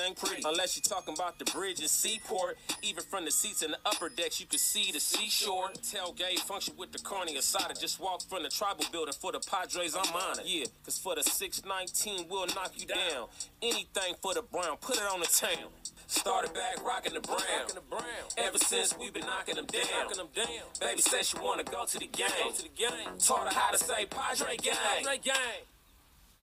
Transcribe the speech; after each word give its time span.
Thing 0.00 0.14
pretty. 0.14 0.42
Unless 0.44 0.76
you're 0.76 0.82
talking 0.82 1.14
about 1.14 1.38
the 1.38 1.46
bridge 1.52 1.80
and 1.80 1.88
seaport. 1.88 2.58
Even 2.82 3.02
from 3.02 3.24
the 3.24 3.30
seats 3.30 3.62
in 3.62 3.70
the 3.70 3.78
upper 3.86 4.10
decks, 4.10 4.38
you 4.38 4.46
can 4.46 4.58
see 4.58 4.92
the 4.92 5.00
seashore. 5.00 5.70
Tailgate 5.82 6.38
function 6.40 6.74
with 6.76 6.92
the 6.92 6.98
carny 6.98 7.36
aside. 7.36 7.78
Just 7.80 7.98
walk 7.98 8.20
from 8.28 8.42
the 8.42 8.50
tribal 8.50 8.84
building 8.92 9.14
for 9.18 9.32
the 9.32 9.40
Padres, 9.40 9.96
I'm 9.96 10.14
on 10.14 10.38
it. 10.40 10.46
Yeah, 10.46 10.64
cause 10.84 10.98
for 10.98 11.14
the 11.14 11.22
619, 11.22 12.26
we'll 12.28 12.46
knock 12.48 12.72
you 12.76 12.86
down. 12.86 13.28
Anything 13.62 14.14
for 14.20 14.34
the 14.34 14.42
Brown, 14.42 14.76
put 14.82 14.96
it 14.96 15.02
on 15.02 15.20
the 15.20 15.26
town. 15.26 15.70
Started 16.06 16.52
back 16.52 16.84
rocking 16.84 17.14
the 17.14 17.20
brown. 17.20 17.40
Ever 18.36 18.58
since 18.58 18.94
we've 18.98 19.14
been 19.14 19.24
knocking 19.24 19.54
them 19.54 19.66
down. 19.66 20.24
Baby 20.80 21.00
said 21.00 21.24
she 21.24 21.38
wanna 21.38 21.64
go 21.64 21.86
to 21.86 21.98
the 21.98 22.06
game. 22.06 23.18
Taught 23.18 23.52
her 23.52 23.58
how 23.58 23.70
to 23.70 23.78
say 23.78 24.06
Padre 24.06 24.56
gang. 24.56 25.04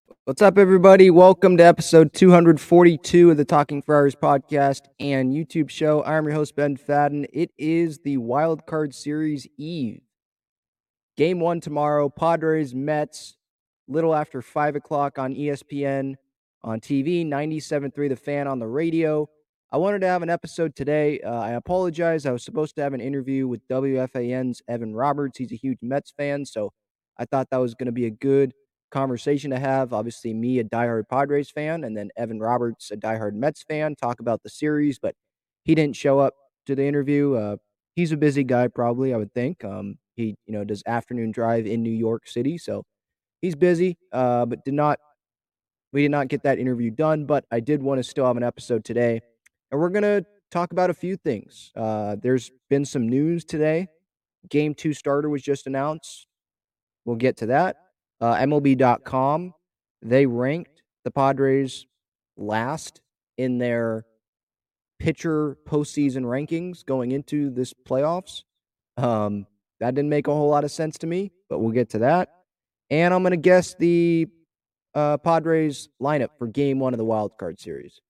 What's 0.07 0.41
up, 0.41 0.57
everybody? 0.57 1.09
Welcome 1.09 1.57
to 1.57 1.66
episode 1.66 2.13
242 2.13 3.31
of 3.31 3.35
the 3.35 3.44
Talking 3.44 3.81
Friars 3.81 4.16
podcast 4.16 4.84
and 5.01 5.34
YouTube 5.34 5.69
show. 5.69 6.01
I'm 6.06 6.23
your 6.23 6.34
host, 6.34 6.56
Ben 6.56 6.78
Fadden. 6.78 7.25
It 7.34 7.51
is 7.57 8.00
the 8.00 8.16
Wild 8.16 8.66
Card 8.66 8.95
Series 8.95 9.47
Eve. 9.57 10.00
Game 11.18 11.41
one 11.41 11.59
tomorrow, 11.59 12.07
Padres, 12.07 12.73
Mets, 12.73 13.35
little 13.90 14.16
after 14.16 14.41
5 14.41 14.78
o'clock 14.78 15.19
on 15.19 15.35
ESPN 15.35 16.16
on 16.63 16.79
TV, 16.79 17.25
97.3 17.25 18.07
The 18.07 18.16
Fan 18.16 18.47
on 18.47 18.59
the 18.59 18.68
radio. 18.68 19.28
I 19.74 19.78
wanted 19.78 20.00
to 20.00 20.07
have 20.07 20.24
an 20.24 20.29
episode 20.29 20.74
today. 20.74 21.19
Uh, 21.19 21.34
I 21.34 21.51
apologize. 21.51 22.25
I 22.25 22.31
was 22.31 22.44
supposed 22.44 22.78
to 22.78 22.81
have 22.81 22.94
an 22.94 23.01
interview 23.01 23.45
with 23.45 23.68
WFAN's 23.68 24.62
Evan 24.69 24.95
Roberts. 24.95 25.38
He's 25.38 25.51
a 25.51 25.56
huge 25.56 25.79
Mets 25.81 26.12
fan, 26.12 26.45
so 26.45 26.72
I 27.18 27.25
thought 27.25 27.50
that 27.51 27.57
was 27.57 27.75
going 27.75 27.88
to 27.88 27.91
be 27.91 28.06
a 28.06 28.12
good 28.12 28.53
conversation 28.92 29.52
to 29.52 29.59
have. 29.59 29.94
Obviously, 29.94 30.34
me, 30.34 30.59
a 30.59 30.64
diehard 30.64 31.03
Padres 31.09 31.50
fan, 31.50 31.84
and 31.84 31.96
then 31.96 32.09
Evan 32.18 32.40
Roberts, 32.40 32.92
a 32.92 32.98
diehard 32.98 33.34
Mets 33.34 33.64
fan, 33.64 33.96
talk 33.96 34.20
about 34.20 34.44
the 34.44 34.50
series, 34.50 35.00
but 35.00 35.16
he 35.64 35.75
didn't 35.75 35.96
show 35.96 36.20
up 36.20 36.34
to 36.66 36.75
the 36.75 36.86
interview. 36.86 37.34
Uh, 37.36 37.58
he's 37.96 38.12
a 38.12 38.18
busy 38.18 38.44
guy, 38.44 38.68
probably, 38.68 39.14
I 39.14 39.18
would 39.18 39.34
think. 39.34 39.64
Um, 39.64 39.98
he, 40.16 40.36
you 40.46 40.53
know, 40.53 40.64
does 40.64 40.84
afternoon 40.88 41.31
drive 41.31 41.66
in 41.66 41.84
New 41.84 41.92
York 41.92 42.28
City, 42.28 42.58
so 42.58 42.84
he's 43.42 43.56
busy, 43.56 43.98
uh, 44.12 44.46
but 44.46 44.64
did 44.66 44.74
not. 44.74 45.00
We 45.94 46.02
did 46.02 46.12
not 46.12 46.28
get 46.28 46.44
that 46.44 46.59
interview 46.59 46.92
done, 46.92 47.25
but 47.25 47.46
I 47.50 47.62
did 47.62 47.81
want 47.81 48.00
to 48.00 48.04
still 48.04 48.25
have 48.25 48.36
an 48.36 48.44
episode 48.44 48.84
today 48.84 49.22
and 49.72 49.80
we're 49.80 49.90
going 49.90 50.04
to 50.04 50.25
talk 50.52 50.72
about 50.72 50.90
a 50.90 50.94
few 50.94 51.18
things. 51.18 51.72
Uh, 51.75 52.16
there's 52.22 52.52
been 52.69 52.86
some 52.86 53.08
news 53.08 53.44
today. 53.44 53.88
Game 54.50 54.74
two 54.74 54.94
starter 54.94 55.30
was 55.30 55.42
just 55.42 55.68
announced. 55.68 56.28
We'll 57.06 57.18
get 57.18 57.38
to 57.38 57.48
that. 57.48 57.78
Uh, 58.19 58.35
MLB.com, 58.35 59.53
they 60.01 60.25
ranked 60.25 60.81
the 61.03 61.11
Padres 61.11 61.85
last 62.35 63.01
in 63.38 63.57
their 63.57 64.05
pitcher 65.00 65.57
postseason 65.67 66.23
rankings 66.23 66.85
going 66.85 67.11
into 67.11 67.50
this 67.50 67.73
playoffs. 67.88 68.44
Um, 68.97 69.45
that 69.79 69.94
didn't 69.94 70.09
make 70.09 70.27
a 70.27 70.33
whole 70.33 70.50
lot 70.50 70.63
of 70.63 70.72
sense 70.72 70.97
to 71.00 71.07
me, 71.07 71.31
but 71.50 71.59
we'll 71.59 71.72
get 71.72 71.89
to 71.91 72.00
that. 72.00 72.29
And 72.89 73.13
I'm 73.13 73.22
going 73.22 73.31
to 73.31 73.38
guess 73.38 73.75
the 73.77 74.27
uh, 74.95 75.17
Padres 75.17 75.89
lineup 76.01 76.29
for 76.39 76.47
game 76.47 76.79
one 76.79 76.94
of 76.94 76.97
the 76.97 77.06
wild 77.06 77.38
card 77.38 77.59
series. 77.59 78.01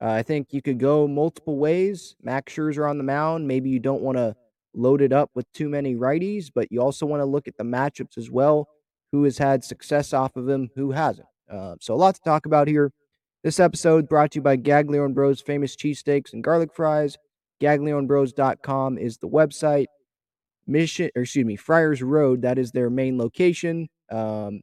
Uh, 0.00 0.10
I 0.10 0.22
think 0.22 0.52
you 0.52 0.62
could 0.62 0.78
go 0.78 1.08
multiple 1.08 1.56
ways. 1.56 2.14
Max 2.22 2.52
Scherzer 2.52 2.88
on 2.88 2.98
the 2.98 3.04
mound. 3.04 3.48
Maybe 3.48 3.70
you 3.70 3.80
don't 3.80 4.02
want 4.02 4.18
to 4.18 4.36
load 4.74 5.00
it 5.00 5.12
up 5.12 5.30
with 5.34 5.50
too 5.52 5.68
many 5.68 5.96
righties, 5.96 6.50
but 6.54 6.70
you 6.70 6.80
also 6.80 7.06
want 7.06 7.20
to 7.20 7.24
look 7.24 7.48
at 7.48 7.56
the 7.56 7.64
matchups 7.64 8.18
as 8.18 8.30
well. 8.30 8.68
Who 9.12 9.24
has 9.24 9.38
had 9.38 9.64
success 9.64 10.12
off 10.12 10.36
of 10.36 10.48
him? 10.48 10.70
Who 10.74 10.92
hasn't? 10.92 11.28
Uh, 11.50 11.76
so 11.80 11.94
a 11.94 11.96
lot 11.96 12.14
to 12.14 12.20
talk 12.20 12.46
about 12.46 12.68
here. 12.68 12.92
This 13.42 13.60
episode 13.60 14.08
brought 14.08 14.32
to 14.32 14.38
you 14.38 14.42
by 14.42 14.56
Gaglione 14.56 15.14
Bros 15.14 15.40
famous 15.40 15.76
cheesesteaks 15.76 16.32
and 16.32 16.44
garlic 16.44 16.74
fries. 16.74 17.16
GaglioneBros.com 17.62 18.98
is 18.98 19.18
the 19.18 19.28
website. 19.28 19.86
Mission, 20.66 21.10
or 21.16 21.22
excuse 21.22 21.46
me, 21.46 21.56
Friars 21.56 22.02
Road, 22.02 22.42
that 22.42 22.58
is 22.58 22.72
their 22.72 22.90
main 22.90 23.16
location. 23.16 23.88
Um, 24.10 24.60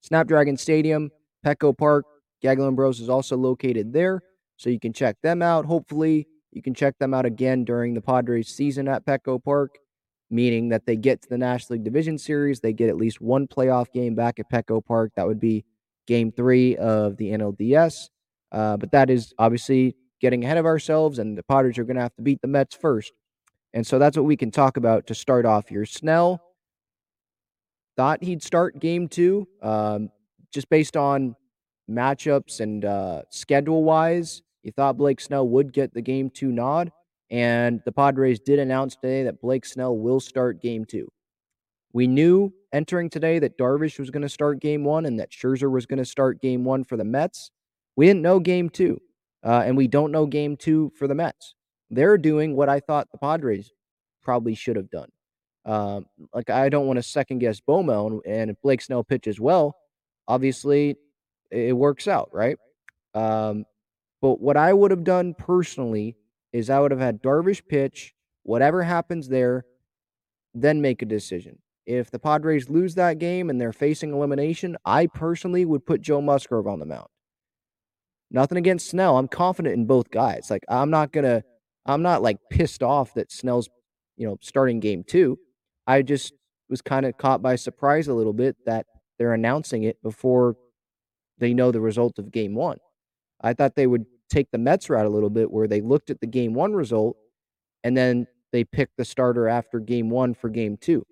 Snapdragon 0.00 0.56
Stadium, 0.56 1.10
Petco 1.46 1.76
Park, 1.76 2.04
Gaglione 2.42 2.74
Bros 2.74 3.00
is 3.00 3.08
also 3.08 3.36
located 3.36 3.92
there, 3.92 4.22
so 4.56 4.70
you 4.70 4.80
can 4.80 4.92
check 4.92 5.16
them 5.22 5.42
out. 5.42 5.66
Hopefully, 5.66 6.26
you 6.52 6.62
can 6.62 6.74
check 6.74 6.98
them 6.98 7.14
out 7.14 7.26
again 7.26 7.64
during 7.64 7.94
the 7.94 8.00
Padres 8.00 8.48
season 8.48 8.88
at 8.88 9.04
Petco 9.04 9.42
Park, 9.42 9.76
meaning 10.30 10.68
that 10.68 10.86
they 10.86 10.96
get 10.96 11.22
to 11.22 11.28
the 11.28 11.38
National 11.38 11.76
League 11.76 11.84
Division 11.84 12.18
Series. 12.18 12.60
They 12.60 12.72
get 12.72 12.88
at 12.88 12.96
least 12.96 13.20
one 13.20 13.46
playoff 13.46 13.92
game 13.92 14.14
back 14.14 14.38
at 14.38 14.50
Petco 14.50 14.84
Park. 14.84 15.12
That 15.16 15.26
would 15.26 15.40
be 15.40 15.64
game 16.06 16.32
three 16.32 16.76
of 16.76 17.16
the 17.16 17.30
NLDS. 17.30 18.08
Uh, 18.52 18.76
but 18.76 18.90
that 18.92 19.10
is 19.10 19.34
obviously 19.38 19.94
getting 20.20 20.44
ahead 20.44 20.56
of 20.56 20.66
ourselves, 20.66 21.18
and 21.18 21.36
the 21.36 21.42
Padres 21.42 21.78
are 21.78 21.84
going 21.84 21.96
to 21.96 22.02
have 22.02 22.16
to 22.16 22.22
beat 22.22 22.40
the 22.42 22.48
Mets 22.48 22.74
first. 22.74 23.12
And 23.74 23.86
so 23.86 23.98
that's 23.98 24.16
what 24.16 24.24
we 24.24 24.36
can 24.36 24.50
talk 24.50 24.76
about 24.76 25.06
to 25.08 25.14
start 25.14 25.44
off 25.44 25.68
here. 25.68 25.84
Snell 25.84 26.40
thought 27.96 28.22
he'd 28.22 28.42
start 28.42 28.78
game 28.78 29.08
two, 29.08 29.46
um, 29.62 30.10
just 30.52 30.68
based 30.70 30.96
on 30.96 31.36
matchups 31.90 32.60
and 32.60 32.84
uh, 32.84 33.22
schedule 33.30 33.84
wise, 33.84 34.42
you 34.62 34.72
thought 34.72 34.96
Blake 34.96 35.20
Snell 35.20 35.48
would 35.48 35.72
get 35.72 35.94
the 35.94 36.02
game 36.02 36.30
two 36.30 36.52
nod. 36.52 36.92
And 37.30 37.80
the 37.84 37.92
Padres 37.92 38.40
did 38.40 38.58
announce 38.58 38.96
today 38.96 39.24
that 39.24 39.40
Blake 39.40 39.66
Snell 39.66 39.96
will 39.96 40.20
start 40.20 40.62
game 40.62 40.84
two. 40.84 41.08
We 41.92 42.06
knew 42.06 42.52
entering 42.72 43.10
today 43.10 43.38
that 43.38 43.58
Darvish 43.58 43.98
was 43.98 44.10
going 44.10 44.22
to 44.22 44.28
start 44.28 44.60
game 44.60 44.84
one 44.84 45.06
and 45.06 45.18
that 45.20 45.30
Scherzer 45.30 45.70
was 45.70 45.86
going 45.86 45.98
to 45.98 46.04
start 46.04 46.40
game 46.40 46.64
one 46.64 46.84
for 46.84 46.96
the 46.96 47.04
Mets. 47.04 47.50
We 47.96 48.06
didn't 48.06 48.22
know 48.22 48.40
game 48.40 48.68
two, 48.68 49.00
uh, 49.44 49.62
and 49.64 49.76
we 49.76 49.88
don't 49.88 50.12
know 50.12 50.26
game 50.26 50.56
two 50.56 50.92
for 50.96 51.08
the 51.08 51.14
Mets. 51.14 51.54
They're 51.90 52.18
doing 52.18 52.54
what 52.54 52.68
I 52.68 52.80
thought 52.80 53.08
the 53.10 53.18
Padres 53.18 53.72
probably 54.22 54.54
should 54.54 54.76
have 54.76 54.90
done. 54.90 55.08
Um, 55.64 56.06
like 56.32 56.50
I 56.50 56.68
don't 56.68 56.86
want 56.86 56.98
to 56.98 57.02
second 57.02 57.38
guess 57.40 57.60
BoMel, 57.60 58.20
and 58.26 58.50
if 58.50 58.60
Blake 58.62 58.80
Snell 58.80 59.04
pitches 59.04 59.40
well, 59.40 59.76
obviously 60.26 60.96
it 61.50 61.76
works 61.76 62.06
out, 62.06 62.30
right? 62.32 62.56
Um, 63.14 63.64
but 64.20 64.40
what 64.40 64.56
I 64.56 64.72
would 64.72 64.90
have 64.90 65.04
done 65.04 65.34
personally 65.34 66.16
is 66.52 66.70
I 66.70 66.80
would 66.80 66.90
have 66.90 67.00
had 67.00 67.22
Darvish 67.22 67.62
pitch, 67.66 68.14
whatever 68.42 68.82
happens 68.82 69.28
there, 69.28 69.64
then 70.54 70.80
make 70.80 71.02
a 71.02 71.06
decision. 71.06 71.58
If 71.86 72.10
the 72.10 72.18
Padres 72.18 72.68
lose 72.68 72.94
that 72.96 73.18
game 73.18 73.48
and 73.48 73.60
they're 73.60 73.72
facing 73.72 74.12
elimination, 74.12 74.76
I 74.84 75.06
personally 75.06 75.64
would 75.64 75.86
put 75.86 76.02
Joe 76.02 76.20
Musgrove 76.20 76.66
on 76.66 76.80
the 76.80 76.86
mound. 76.86 77.08
Nothing 78.30 78.58
against 78.58 78.90
Snell. 78.90 79.16
I'm 79.16 79.28
confident 79.28 79.74
in 79.74 79.86
both 79.86 80.10
guys. 80.10 80.48
Like 80.50 80.64
I'm 80.68 80.90
not 80.90 81.12
gonna 81.12 81.42
I'm 81.86 82.02
not 82.02 82.22
like 82.22 82.36
pissed 82.50 82.82
off 82.82 83.14
that 83.14 83.32
Snell's, 83.32 83.70
you 84.16 84.26
know, 84.26 84.36
starting 84.42 84.80
game 84.80 85.02
two. 85.02 85.38
I 85.86 86.02
just 86.02 86.34
was 86.68 86.82
kind 86.82 87.06
of 87.06 87.16
caught 87.16 87.40
by 87.40 87.56
surprise 87.56 88.08
a 88.08 88.14
little 88.14 88.34
bit 88.34 88.56
that 88.66 88.84
they're 89.18 89.32
announcing 89.32 89.84
it 89.84 90.02
before 90.02 90.56
they 91.38 91.54
know 91.54 91.72
the 91.72 91.80
result 91.80 92.18
of 92.18 92.30
game 92.30 92.54
one. 92.54 92.78
I 93.40 93.54
thought 93.54 93.76
they 93.76 93.86
would 93.86 94.04
take 94.28 94.50
the 94.50 94.58
Mets 94.58 94.90
route 94.90 95.06
a 95.06 95.10
little 95.10 95.30
bit 95.30 95.50
where 95.50 95.66
they 95.66 95.80
looked 95.80 96.10
at 96.10 96.20
the 96.20 96.26
game 96.26 96.54
one 96.54 96.72
result 96.72 97.16
and 97.84 97.96
then 97.96 98.26
they 98.52 98.64
picked 98.64 98.96
the 98.96 99.04
starter 99.04 99.48
after 99.48 99.78
game 99.78 100.10
one 100.10 100.34
for 100.34 100.48
game 100.48 100.76
two. 100.76 101.04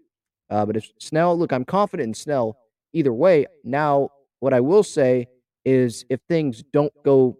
Uh, 0.51 0.65
but 0.65 0.77
if 0.77 0.91
Snell, 0.99 1.39
look, 1.39 1.53
I'm 1.53 1.65
confident 1.65 2.09
in 2.09 2.15
Snell 2.15 2.57
either 2.93 3.13
way. 3.13 3.47
Now, 3.65 4.11
what 4.41 4.55
I 4.55 4.61
will 4.61 4.83
say 4.83 5.27
is 5.65 6.05
if 6.09 6.21
things 6.29 6.63
don't 6.73 6.93
go, 7.05 7.37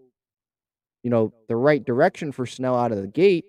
you 1.03 1.09
know, 1.09 1.33
the 1.47 1.55
right 1.55 1.83
direction 1.83 2.31
for 2.31 2.45
Snell 2.45 2.77
out 2.77 2.91
of 2.91 3.01
the 3.01 3.07
gate, 3.07 3.45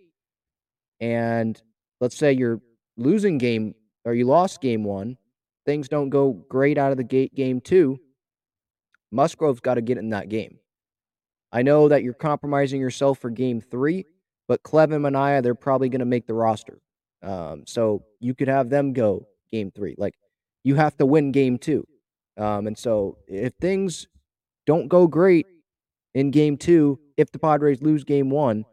and 1.01 1.61
let's 2.01 2.17
say 2.17 2.33
you're 2.33 2.61
losing 2.97 3.39
game 3.39 3.75
or 4.05 4.15
you 4.15 4.25
lost 4.25 4.61
game 4.61 4.85
one, 4.85 5.17
things 5.67 5.89
don't 5.89 6.11
go 6.11 6.33
great 6.49 6.79
out 6.79 6.93
of 6.93 6.97
the 6.97 7.05
gate 7.05 7.35
game 7.35 7.61
two, 7.61 7.99
Musgrove's 9.11 9.61
got 9.61 9.75
to 9.75 9.83
get 9.83 9.99
in 9.99 10.11
that 10.11 10.29
game. 10.29 10.59
I 11.53 11.63
know 11.63 11.89
that 11.89 12.03
you're 12.03 12.15
compromising 12.15 12.81
yourself 12.81 13.19
for 13.19 13.31
game 13.31 13.61
three, 13.61 14.07
but 14.47 14.63
Clev 14.63 14.95
and 14.95 15.05
Manaea, 15.05 15.43
they're 15.43 15.55
probably 15.55 15.89
going 15.89 16.01
to 16.01 16.05
make 16.05 16.27
the 16.27 16.35
roster. 16.35 16.81
Um, 17.23 17.65
so 17.67 18.05
you 18.21 18.35
could 18.35 18.49
have 18.49 18.71
them 18.71 18.93
go 18.93 19.27
game 19.51 19.71
three. 19.71 19.95
Like 19.99 20.15
you 20.63 20.75
have 20.77 20.97
to 20.99 21.07
win 21.07 21.33
game 21.33 21.59
two. 21.59 21.87
Um, 22.37 22.67
and 22.67 22.79
so 22.79 23.19
if 23.27 23.55
things 23.61 24.07
don't 24.67 24.89
go 24.89 25.07
great 25.07 25.47
in 26.15 26.31
game 26.31 26.57
two, 26.57 27.01
if 27.17 27.33
the 27.33 27.39
Padres 27.39 27.83
lose 27.83 28.05
game 28.05 28.31
one, 28.31 28.65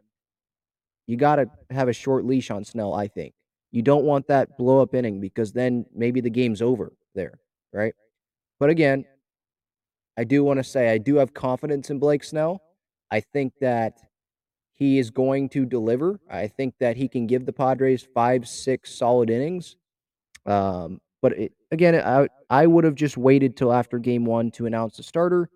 you 1.06 1.16
got 1.16 1.36
to 1.36 1.50
have 1.70 1.88
a 1.88 1.92
short 1.92 2.24
leash 2.24 2.50
on 2.50 2.64
Snell, 2.64 2.94
I 2.94 3.08
think. 3.08 3.34
You 3.72 3.82
don't 3.82 4.04
want 4.04 4.28
that 4.28 4.56
blow 4.56 4.80
up 4.80 4.94
inning 4.94 5.20
because 5.20 5.52
then 5.52 5.86
maybe 5.94 6.20
the 6.20 6.30
game's 6.30 6.62
over 6.62 6.92
there, 7.14 7.38
right? 7.72 7.94
But 8.58 8.70
again, 8.70 9.04
I 10.16 10.24
do 10.24 10.42
want 10.44 10.58
to 10.58 10.64
say 10.64 10.88
I 10.88 10.98
do 10.98 11.16
have 11.16 11.34
confidence 11.34 11.90
in 11.90 11.98
Blake 11.98 12.24
Snell. 12.24 12.62
I 13.10 13.20
think 13.20 13.54
that 13.60 13.98
he 14.74 14.98
is 14.98 15.10
going 15.10 15.48
to 15.50 15.64
deliver. 15.64 16.20
I 16.30 16.48
think 16.48 16.74
that 16.80 16.96
he 16.96 17.08
can 17.08 17.26
give 17.26 17.46
the 17.46 17.52
Padres 17.52 18.06
five, 18.14 18.46
six 18.46 18.94
solid 18.94 19.30
innings. 19.30 19.76
Um, 20.44 21.00
but 21.22 21.32
it, 21.32 21.52
again, 21.70 21.94
I 21.94 22.28
I 22.50 22.66
would 22.66 22.84
have 22.84 22.94
just 22.94 23.16
waited 23.16 23.56
till 23.56 23.72
after 23.72 23.98
game 23.98 24.24
one 24.24 24.50
to 24.52 24.66
announce 24.66 24.96
the 24.98 25.02
starter. 25.02 25.48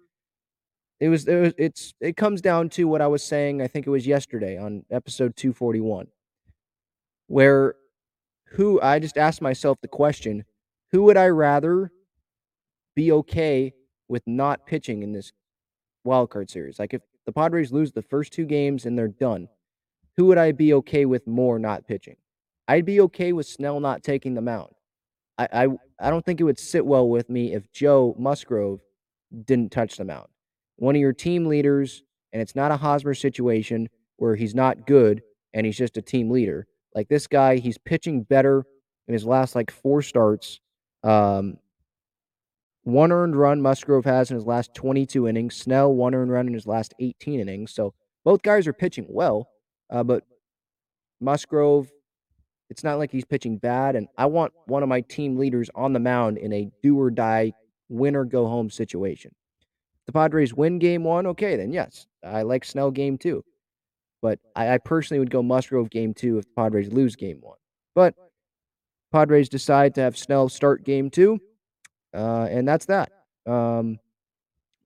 It 1.01 1.09
was, 1.09 1.27
it 1.27 1.41
was 1.41 1.55
it's 1.59 1.95
it 2.01 2.17
comes 2.17 2.41
down 2.41 2.69
to 2.71 2.85
what 2.85 3.01
I 3.03 3.07
was 3.07 3.23
saying. 3.23 3.63
I 3.63 3.69
think 3.69 3.87
it 3.87 3.91
was 3.91 4.07
yesterday 4.07 4.59
on 4.59 4.85
episode 4.91 5.37
two 5.37 5.53
forty 5.53 5.81
one, 5.81 6.09
where 7.29 7.75
who 8.53 8.81
I 8.81 8.99
just 8.99 9.17
asked 9.17 9.43
myself 9.43 9.79
the 9.81 9.89
question: 9.89 10.45
Who 10.93 11.03
would 11.05 11.17
I 11.17 11.29
rather 11.29 11.93
be 12.97 13.13
okay 13.13 13.73
with 14.09 14.23
not 14.27 14.67
pitching 14.67 15.03
in 15.03 15.13
this 15.13 15.33
wild 16.05 16.31
card 16.31 16.51
series? 16.51 16.79
Like 16.79 16.95
if 16.95 17.03
the 17.31 17.41
Padres 17.41 17.71
lose 17.71 17.93
the 17.93 18.03
first 18.03 18.33
two 18.33 18.45
games 18.45 18.87
and 18.87 18.99
they're 18.99 19.07
done, 19.07 19.49
who 20.17 20.25
would 20.27 20.37
I 20.37 20.51
be 20.51 20.75
okay 20.75 21.05
with 21.05 21.29
more 21.29 21.61
not 21.61 21.87
pitching? 21.87 22.17
I'd 22.67 22.85
be 22.85 23.01
okay 23.03 23.33
with 23.33 23.47
Snell 23.47 23.79
not 23.79 24.03
taking 24.03 24.35
the 24.35 24.41
mound. 24.41 24.73
I, 25.39 25.47
I, 25.53 25.69
I 26.01 26.11
don't 26.11 26.25
think 26.27 26.41
it 26.41 26.45
would 26.45 26.59
sit 26.59 26.85
well 26.85 27.09
with 27.09 27.31
me 27.31 27.55
if 27.55 27.71
Joe 27.71 28.17
Musgrove 28.19 28.81
didn't 29.45 29.71
touch 29.71 29.97
the 29.97 30.05
mound. 30.05 30.27
One 30.75 30.97
of 30.97 31.01
your 31.01 31.13
team 31.13 31.47
leaders, 31.47 32.03
and 32.33 32.43
it's 32.43 32.57
not 32.57 32.73
a 32.73 32.77
Hosmer 32.77 33.15
situation 33.15 33.89
where 34.17 34.35
he's 34.35 34.57
not 34.57 34.89
good 34.89 35.23
and 35.55 35.65
he's 35.65 35.79
just 35.79 35.99
a 35.99 36.03
team 36.03 36.31
leader. 36.31 36.67
Like 36.97 37.09
this 37.09 37.29
guy, 37.29 37.59
he's 37.59 37.79
pitching 37.79 38.25
better 38.25 38.65
in 39.07 39.15
his 39.15 39.25
last 39.25 39.55
like 39.55 39.71
four 39.71 40.03
starts. 40.03 40.59
Um, 41.05 41.59
one 42.85 43.13
earned 43.13 43.37
run 43.37 43.61
Musgrove 43.61 44.05
has 44.05 44.31
in 44.31 44.37
his 44.37 44.47
last 44.47 44.75
22 44.75 45.29
innings. 45.29 45.57
Snell, 45.57 45.93
one 45.93 46.15
earned 46.15 46.31
run 46.31 46.47
in 46.47 46.55
his 46.55 46.67
last 46.67 46.95
18 46.99 47.41
innings. 47.41 47.73
So 47.73 47.95
both 48.25 48.43
guys 48.43 48.67
are 48.67 48.73
pitching 48.73 49.07
well, 49.09 49.49
uh, 49.91 50.03
but 50.03 50.25
Musgrove, 51.21 51.91
it's 52.71 52.85
not 52.85 52.99
like 52.99 53.11
he's 53.11 53.25
pitching 53.25 53.59
bad. 53.59 53.97
And 53.97 54.09
I 54.17 54.27
want 54.27 54.53
one 54.67 54.83
of 54.83 54.89
my 54.89 55.03
team 55.03 55.37
leaders 55.37 55.69
on 55.75 55.93
the 55.93 56.01
mound 56.01 56.39
in 56.39 56.53
a 56.53 56.71
do 56.83 56.99
or 56.99 57.11
die, 57.11 57.53
win 57.89 58.17
or 58.17 58.25
go 58.25 58.47
home 58.47 58.71
situation. 58.71 59.33
The 60.07 60.13
Padres 60.13 60.55
win 60.55 60.79
game 60.79 61.05
one, 61.05 61.27
okay, 61.29 61.57
then 61.57 61.73
yes, 61.73 62.07
I 62.25 62.43
like 62.43 62.65
Snell 62.65 62.91
game 62.91 63.19
two. 63.19 63.45
But 64.23 64.39
I, 64.57 64.75
I 64.75 64.79
personally 64.79 65.19
would 65.19 65.31
go 65.31 65.43
Musgrove 65.43 65.91
game 65.91 66.15
two 66.15 66.39
if 66.39 66.45
the 66.45 66.53
Padres 66.57 66.93
lose 66.93 67.17
game 67.17 67.39
one. 67.41 67.57
But 67.95 68.15
Padres 69.13 69.49
decide 69.49 69.95
to 69.95 70.01
have 70.03 70.17
Snell 70.17 70.49
start 70.49 70.85
game 70.85 71.11
two. 71.11 71.41
Uh, 72.15 72.49
and 72.51 72.67
that's 72.67 72.87
that. 72.87 73.13
Um, 73.47 73.99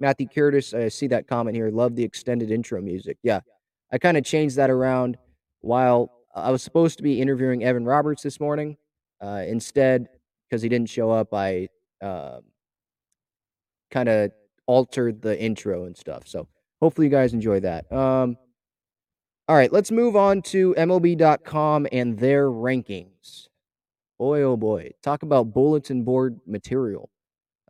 Matthew 0.01 0.29
Curtis, 0.29 0.75
I 0.75 0.89
see 0.89 1.07
that 1.09 1.27
comment 1.27 1.57
here. 1.57 1.71
Love 1.71 1.97
the 1.97 2.05
extended 2.05 2.51
intro 2.51 2.81
music. 2.81 3.19
Yeah, 3.23 3.41
I 3.93 3.99
kind 3.99 4.17
of 4.17 4.25
changed 4.25 4.57
that 4.57 4.71
around 4.71 5.17
while 5.61 6.11
I 6.35 6.51
was 6.51 6.63
supposed 6.63 6.97
to 6.99 7.03
be 7.03 7.21
interviewing 7.21 7.65
Evan 7.65 7.85
Roberts 7.85 8.23
this 8.23 8.41
morning. 8.41 8.77
Uh, 9.21 9.45
instead, 9.47 10.09
because 10.49 10.63
he 10.63 10.69
didn't 10.69 10.91
show 10.91 11.11
up, 11.11 11.33
I 11.33 11.69
uh, 12.03 12.41
kind 13.91 14.09
of 14.09 14.33
altered 14.67 15.23
the 15.23 15.41
intro 15.41 15.85
and 15.85 15.97
stuff. 15.97 16.25
So 16.27 16.49
hopefully 16.81 17.07
you 17.07 17.11
guys 17.11 17.33
enjoy 17.33 17.61
that. 17.61 17.91
Um, 17.93 18.37
all 19.47 19.57
right, 19.57 19.73
let's 19.73 19.91
move 19.91 20.17
on 20.17 20.43
to 20.43 20.75
MLB.com 20.77 21.87
and 21.93 22.19
their 22.19 22.49
rankings. 22.49 23.49
Boy, 24.19 24.43
oh 24.43 24.57
boy. 24.57 24.91
Talk 25.03 25.23
about 25.23 25.53
bulletin 25.53 26.03
board 26.03 26.41
material. 26.47 27.11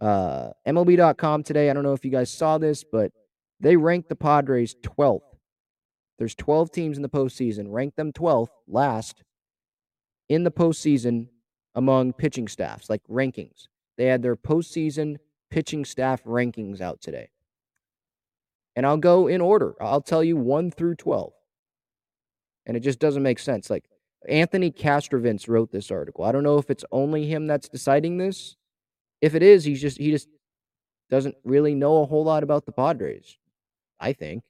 Uh, 0.00 0.50
MLB.com 0.66 1.42
today, 1.42 1.70
I 1.70 1.72
don't 1.72 1.84
know 1.84 1.92
if 1.92 2.04
you 2.04 2.10
guys 2.10 2.30
saw 2.30 2.58
this, 2.58 2.84
but 2.84 3.12
they 3.60 3.76
ranked 3.76 4.08
the 4.08 4.16
Padres 4.16 4.74
12th. 4.82 5.20
There's 6.18 6.34
12 6.34 6.70
teams 6.70 6.96
in 6.96 7.02
the 7.02 7.08
postseason. 7.08 7.66
Rank 7.68 7.96
them 7.96 8.12
12th, 8.12 8.48
last 8.68 9.22
in 10.28 10.44
the 10.44 10.50
postseason 10.50 11.28
among 11.74 12.12
pitching 12.12 12.48
staffs, 12.48 12.88
like 12.88 13.02
rankings. 13.10 13.68
They 13.96 14.06
had 14.06 14.22
their 14.22 14.36
postseason 14.36 15.16
pitching 15.50 15.84
staff 15.84 16.24
rankings 16.24 16.80
out 16.80 17.00
today. 17.00 17.30
And 18.76 18.86
I'll 18.86 18.96
go 18.96 19.28
in 19.28 19.40
order. 19.40 19.74
I'll 19.80 20.00
tell 20.00 20.24
you 20.24 20.36
1 20.36 20.72
through 20.72 20.96
12. 20.96 21.32
And 22.66 22.76
it 22.76 22.80
just 22.80 22.98
doesn't 22.98 23.22
make 23.22 23.38
sense. 23.38 23.70
Like 23.70 23.84
Anthony 24.28 24.70
Castrovince 24.70 25.48
wrote 25.48 25.70
this 25.70 25.90
article. 25.90 26.24
I 26.24 26.32
don't 26.32 26.42
know 26.42 26.58
if 26.58 26.70
it's 26.70 26.84
only 26.90 27.26
him 27.26 27.46
that's 27.46 27.68
deciding 27.68 28.18
this 28.18 28.56
if 29.24 29.34
it 29.34 29.42
is, 29.42 29.64
he's 29.64 29.80
just 29.80 29.96
he 29.96 30.10
just 30.10 30.28
doesn't 31.08 31.34
really 31.44 31.74
know 31.74 32.02
a 32.02 32.06
whole 32.06 32.24
lot 32.24 32.42
about 32.42 32.66
the 32.66 32.72
Padres. 32.72 33.38
I 33.98 34.12
think. 34.12 34.42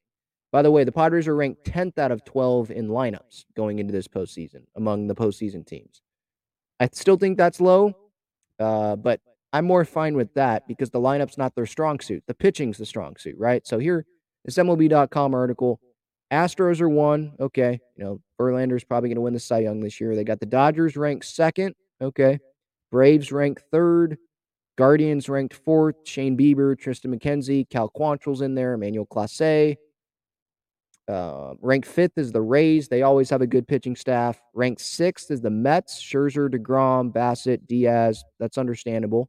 By 0.50 0.62
the 0.62 0.71
way, 0.71 0.85
the 0.85 0.93
Padres 0.93 1.28
are 1.28 1.37
ranked 1.37 1.64
10th 1.64 1.99
out 1.99 2.11
of 2.12 2.25
12 2.25 2.71
in 2.71 2.88
lineups 2.88 3.45
going 3.57 3.78
into 3.78 3.93
this 3.93 4.09
postseason 4.09 4.62
among 4.76 5.07
the 5.07 5.14
postseason 5.14 5.66
teams. 5.66 6.02
I 6.81 6.88
still 6.93 7.16
think 7.16 7.38
that's 7.38 7.61
low, 7.61 7.93
uh, 8.59 8.97
but 8.97 9.21
I'm 9.52 9.64
more 9.64 9.85
fine 9.85 10.16
with 10.16 10.33
that 10.35 10.66
because 10.66 10.90
the 10.90 11.00
lineup's 11.00 11.38
not 11.38 11.54
their 11.54 11.66
strong 11.66 12.00
suit. 12.00 12.25
The 12.26 12.35
pitching's 12.35 12.78
the 12.78 12.87
strong 12.87 13.16
suit, 13.16 13.37
right? 13.38 13.66
So 13.66 13.78
here, 13.78 14.07
this 14.45 14.57
MLB.com 14.57 15.35
article. 15.35 15.81
Astros 16.33 16.81
are 16.81 16.88
one. 16.88 17.33
Okay. 17.38 17.81
You 17.97 18.04
know, 18.04 18.21
Verlander's 18.40 18.83
probably 18.83 19.09
going 19.09 19.16
to 19.16 19.23
win 19.23 19.35
the 19.35 19.40
Cy 19.40 19.61
Young 19.61 19.81
this 19.81 20.00
year. 20.00 20.16
They 20.16 20.25
got 20.25 20.40
the 20.40 20.47
Dodgers 20.47 20.97
ranked 20.97 21.26
second. 21.26 21.75
Okay. 22.00 22.40
Braves 22.90 23.31
ranked 23.31 23.62
third. 23.71 24.19
Guardians 24.76 25.28
ranked 25.28 25.54
fourth. 25.54 25.97
Shane 26.04 26.37
Bieber, 26.37 26.75
Triston 26.76 27.14
McKenzie, 27.14 27.69
Cal 27.69 27.90
Quantrill's 27.90 28.40
in 28.40 28.54
there. 28.54 28.75
Emmanuel 28.75 29.07
Clase. 29.07 29.76
Uh, 31.07 31.52
ranked 31.61 31.87
fifth 31.87 32.16
is 32.16 32.33
the 32.33 32.40
Rays. 32.40 32.88
They 32.88 33.02
always 33.02 33.28
have 33.31 33.43
a 33.43 33.47
good 33.47 33.69
pitching 33.69 33.95
staff. 33.95 34.40
Ranked 34.54 34.81
sixth 34.81 35.31
is 35.31 35.40
the 35.40 35.50
Mets. 35.50 36.02
Scherzer, 36.02 36.49
DeGrom, 36.49 37.12
Bassitt, 37.12 37.66
Diaz. 37.66 38.25
That's 38.40 38.59
understandable. 38.59 39.28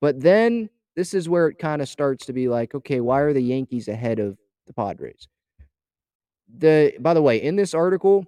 But 0.00 0.20
then 0.20 0.70
this 0.96 1.12
is 1.14 1.28
where 1.28 1.48
it 1.48 1.58
kind 1.58 1.82
of 1.82 1.88
starts 1.88 2.26
to 2.26 2.32
be 2.32 2.48
like, 2.48 2.74
okay, 2.74 3.00
why 3.00 3.20
are 3.20 3.32
the 3.32 3.42
Yankees 3.42 3.88
ahead 3.88 4.18
of 4.18 4.38
the 4.66 4.72
Padres? 4.72 5.28
The 6.56 6.94
by 6.98 7.12
the 7.14 7.22
way, 7.22 7.42
in 7.42 7.56
this 7.56 7.74
article, 7.74 8.24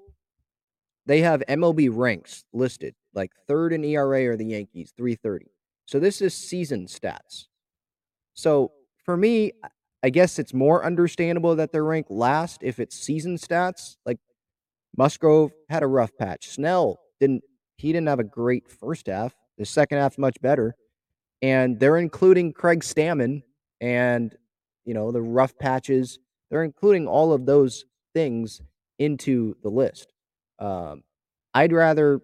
they 1.07 1.21
have 1.23 1.43
MLB 1.49 1.89
ranks 1.91 2.45
listed. 2.53 2.95
Like 3.15 3.33
third 3.49 3.73
in 3.73 3.85
ERA 3.85 4.27
are 4.27 4.37
the 4.37 4.47
Yankees, 4.47 4.93
330. 4.97 5.47
So 5.87 5.99
this 5.99 6.21
is 6.21 6.35
season 6.35 6.87
stats. 6.87 7.47
So 8.35 8.73
for 9.05 9.17
me, 9.17 9.53
I 10.03 10.11
guess 10.11 10.39
it's 10.39 10.55
more 10.55 10.85
understandable 10.85 11.57
that 11.57 11.73
they're 11.73 11.85
ranked 11.85 12.11
last 12.11 12.63
if 12.63 12.79
it's 12.79 12.97
season 12.97 13.37
stats. 13.37 13.97
Like 14.07 14.19
Musgrove 14.97 15.53
had 15.69 15.83
a 15.83 15.87
rough 15.87 16.17
patch. 16.19 16.49
Snell 16.49 17.01
didn't 17.19 17.43
he 17.77 17.93
didn't 17.93 18.09
have 18.09 18.19
a 18.19 18.25
great 18.25 18.69
first 18.69 19.07
half. 19.07 19.35
The 19.59 19.65
second 19.65 19.99
half 19.99 20.19
much 20.19 20.41
better. 20.41 20.75
And 21.43 21.81
they're 21.81 21.97
including 21.97 22.53
Craig 22.53 22.81
Stammen 22.81 23.43
and 23.81 24.35
you 24.85 24.95
know 24.95 25.11
the 25.13 25.23
rough 25.23 25.57
patches. 25.59 26.19
They're 26.51 26.65
including 26.65 27.07
all 27.07 27.33
of 27.33 27.47
those 27.47 27.85
things 28.15 28.61
into 28.99 29.57
the 29.63 29.71
list. 29.71 30.13
Um, 30.59 31.03
I'd 31.55 31.73
rather 31.73 32.21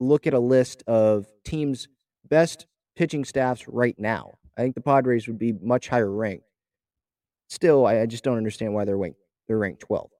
look 0.00 0.26
at 0.26 0.34
a 0.34 0.38
list 0.38 0.82
of 0.86 1.26
teams' 1.44 1.88
best 2.28 2.66
pitching 2.96 3.24
staffs 3.24 3.66
right 3.68 3.98
now. 3.98 4.34
I 4.56 4.62
think 4.62 4.74
the 4.74 4.80
Padres 4.80 5.28
would 5.28 5.38
be 5.38 5.52
much 5.52 5.88
higher 5.88 6.10
ranked. 6.10 6.44
Still, 7.48 7.86
I, 7.86 8.00
I 8.00 8.06
just 8.06 8.24
don't 8.24 8.36
understand 8.36 8.74
why 8.74 8.84
they're 8.84 8.98
ranked. 8.98 9.20
They're 9.46 9.58
ranked 9.58 9.80
12. 9.80 10.10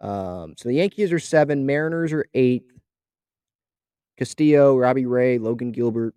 Um, 0.00 0.54
so 0.56 0.68
the 0.68 0.76
Yankees 0.76 1.12
are 1.12 1.18
seven, 1.18 1.66
Mariners 1.66 2.12
are 2.12 2.26
eight. 2.34 2.64
Castillo, 4.16 4.76
Robbie 4.76 5.06
Ray, 5.06 5.38
Logan 5.38 5.72
Gilbert, 5.72 6.14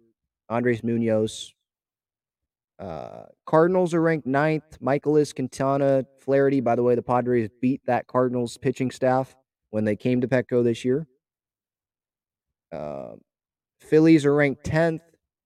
Andres 0.49 0.83
Munoz. 0.83 1.53
Uh, 2.79 3.25
Cardinals 3.45 3.93
are 3.93 4.01
ranked 4.01 4.25
ninth. 4.25 4.79
Mikolas, 4.81 5.35
Quintana, 5.35 6.03
Flaherty. 6.19 6.61
By 6.61 6.75
the 6.75 6.81
way, 6.81 6.95
the 6.95 7.03
Padres 7.03 7.49
beat 7.61 7.81
that 7.85 8.07
Cardinals 8.07 8.57
pitching 8.57 8.89
staff 8.89 9.35
when 9.69 9.85
they 9.85 9.95
came 9.95 10.19
to 10.21 10.27
Petco 10.27 10.63
this 10.63 10.83
year. 10.83 11.07
Uh, 12.71 13.15
Phillies 13.79 14.25
are 14.25 14.35
ranked 14.35 14.63
10th. 14.65 15.01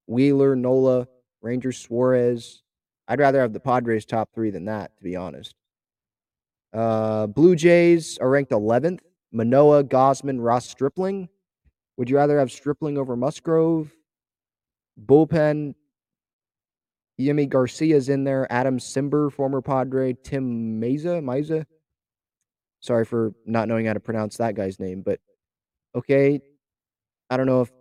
Wheeler, 0.07 0.55
Nola, 0.55 1.07
Rangers, 1.41 1.77
Suarez. 1.77 2.61
I'd 3.07 3.19
rather 3.19 3.39
have 3.39 3.53
the 3.53 3.59
Padres 3.59 4.05
top 4.05 4.29
three 4.33 4.51
than 4.51 4.65
that, 4.65 4.95
to 4.97 5.03
be 5.03 5.15
honest. 5.15 5.55
Uh, 6.73 7.27
Blue 7.27 7.55
Jays 7.55 8.17
are 8.19 8.29
ranked 8.29 8.51
11th. 8.51 8.99
Manoah, 9.31 9.83
Gausman, 9.83 10.37
Ross 10.39 10.69
Stripling. 10.69 11.29
Would 11.97 12.09
you 12.09 12.17
rather 12.17 12.37
have 12.39 12.51
Stripling 12.51 12.97
over 12.97 13.15
Musgrove? 13.15 13.91
Bullpen, 15.03 15.75
Yimi 17.19 17.49
Garcia's 17.49 18.09
in 18.09 18.23
there. 18.23 18.51
Adam 18.51 18.77
Cimber, 18.77 19.31
former 19.31 19.61
Padre. 19.61 20.13
Tim 20.23 20.79
Mayza, 20.81 21.21
Mayza. 21.23 21.65
Sorry 22.81 23.05
for 23.05 23.33
not 23.45 23.67
knowing 23.67 23.85
how 23.85 23.93
to 23.93 23.99
pronounce 23.99 24.37
that 24.37 24.55
guy's 24.55 24.79
name, 24.79 25.01
but 25.01 25.19
okay. 25.95 26.41
I 27.29 27.37
don't 27.37 27.45
know 27.47 27.61
if 27.61 27.71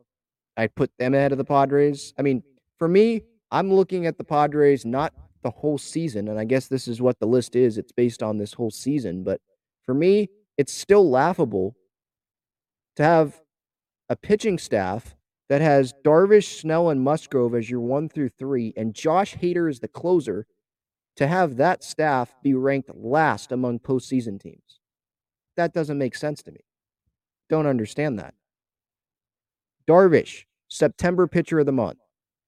I'd 0.57 0.75
put 0.75 0.91
them 0.99 1.15
ahead 1.15 1.33
of 1.33 1.39
the 1.39 1.45
Padres. 1.45 2.15
I 2.19 2.23
mean, 2.23 2.43
for 2.79 2.89
me, 2.89 3.23
I'm 3.51 3.73
looking 3.73 4.07
at 4.07 4.19
the 4.19 4.25
Padres 4.25 4.85
not 4.85 5.13
the 5.43 5.51
whole 5.51 5.79
season, 5.79 6.29
and 6.29 6.39
I 6.39 6.45
guess 6.45 6.69
this 6.69 6.89
is 6.89 7.03
what 7.03 7.19
the 7.19 7.27
list 7.27 7.55
is. 7.55 7.79
It's 7.79 7.93
based 7.93 8.23
on 8.23 8.39
this 8.39 8.55
whole 8.55 8.71
season, 8.71 9.23
but 9.23 9.41
for 9.85 9.95
me, 9.95 10.29
it's 10.57 10.73
still 10.73 11.09
laughable 11.09 11.77
to 12.97 13.03
have 13.03 13.41
a 14.09 14.17
pitching 14.17 14.59
staff 14.59 15.15
that 15.49 15.61
has 15.61 15.93
Darvish, 16.05 16.61
Snell, 16.61 16.89
and 16.89 17.03
Musgrove 17.03 17.55
as 17.55 17.69
your 17.69 17.81
one 17.81 18.09
through 18.09 18.31
three, 18.31 18.73
and 18.77 18.95
Josh 18.95 19.37
Hader 19.37 19.69
is 19.71 19.81
the 19.81 19.89
closer, 19.89 20.47
to 21.17 21.27
have 21.27 21.57
that 21.57 21.85
staff 21.85 22.35
be 22.43 22.55
ranked 22.55 22.91
last 22.95 23.53
among 23.53 23.79
postseason 23.79 24.41
teams. 24.41 24.81
That 25.57 25.73
doesn't 25.73 25.99
make 25.99 26.17
sense 26.17 26.43
to 26.45 26.53
me. 26.53 26.61
Don't 27.49 27.67
understand 27.67 28.19
that. 28.19 28.35
Darvish, 29.89 30.45
September 30.69 31.27
pitcher 31.27 31.59
of 31.59 31.67
the 31.67 31.73
month. 31.73 31.99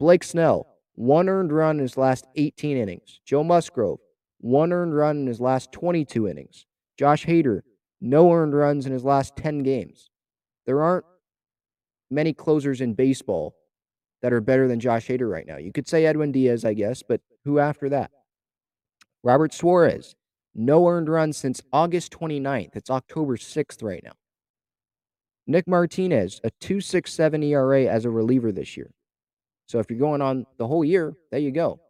Blake 0.01 0.25
Snell, 0.25 0.67
one 0.95 1.29
earned 1.29 1.53
run 1.53 1.77
in 1.77 1.83
his 1.83 1.97
last 1.97 2.27
18 2.37 2.77
innings. 2.77 3.21
Joe 3.25 3.45
Musgrove, 3.45 3.99
one 4.41 4.73
earned 4.73 4.97
run 4.97 5.19
in 5.19 5.27
his 5.27 5.41
last 5.41 5.73
22 5.73 6.29
innings. 6.29 6.67
Josh 6.99 7.27
Hader, 7.27 7.61
no 8.01 8.33
earned 8.33 8.55
runs 8.55 8.87
in 8.87 8.93
his 8.93 9.05
last 9.05 9.37
10 9.37 9.63
games. 9.63 10.11
There 10.65 10.83
aren't 10.83 11.05
many 12.11 12.33
closers 12.33 12.81
in 12.81 12.95
baseball 12.95 13.55
that 14.23 14.33
are 14.33 14.41
better 14.41 14.67
than 14.69 14.81
Josh 14.81 15.07
Hader 15.07 15.31
right 15.31 15.47
now. 15.47 15.59
You 15.59 15.73
could 15.73 15.89
say 15.89 16.07
Edwin 16.07 16.33
Diaz, 16.33 16.65
I 16.65 16.75
guess, 16.75 17.03
but 17.07 17.21
who 17.45 17.59
after 17.59 17.89
that? 17.91 18.11
Robert 19.23 19.53
Suarez, 19.53 20.15
no 20.55 20.89
earned 20.89 21.09
runs 21.09 21.37
since 21.37 21.61
August 21.73 22.13
29th. 22.13 22.77
It's 22.77 22.91
October 22.91 23.37
6th 23.37 23.83
right 23.83 24.03
now. 24.03 24.13
Nick 25.47 25.69
Martinez, 25.69 26.41
a 26.45 26.51
2.67 26.61 27.45
ERA 27.45 27.85
as 27.85 28.05
a 28.05 28.11
reliever 28.11 28.53
this 28.53 28.77
year. 28.77 28.91
So 29.67 29.79
if 29.79 29.91
you're 29.91 29.99
going 29.99 30.23
on 30.23 30.47
the 30.59 30.67
whole 30.67 30.85
year, 30.85 31.15
there 31.31 31.41
you 31.41 31.51
go. 31.51 31.81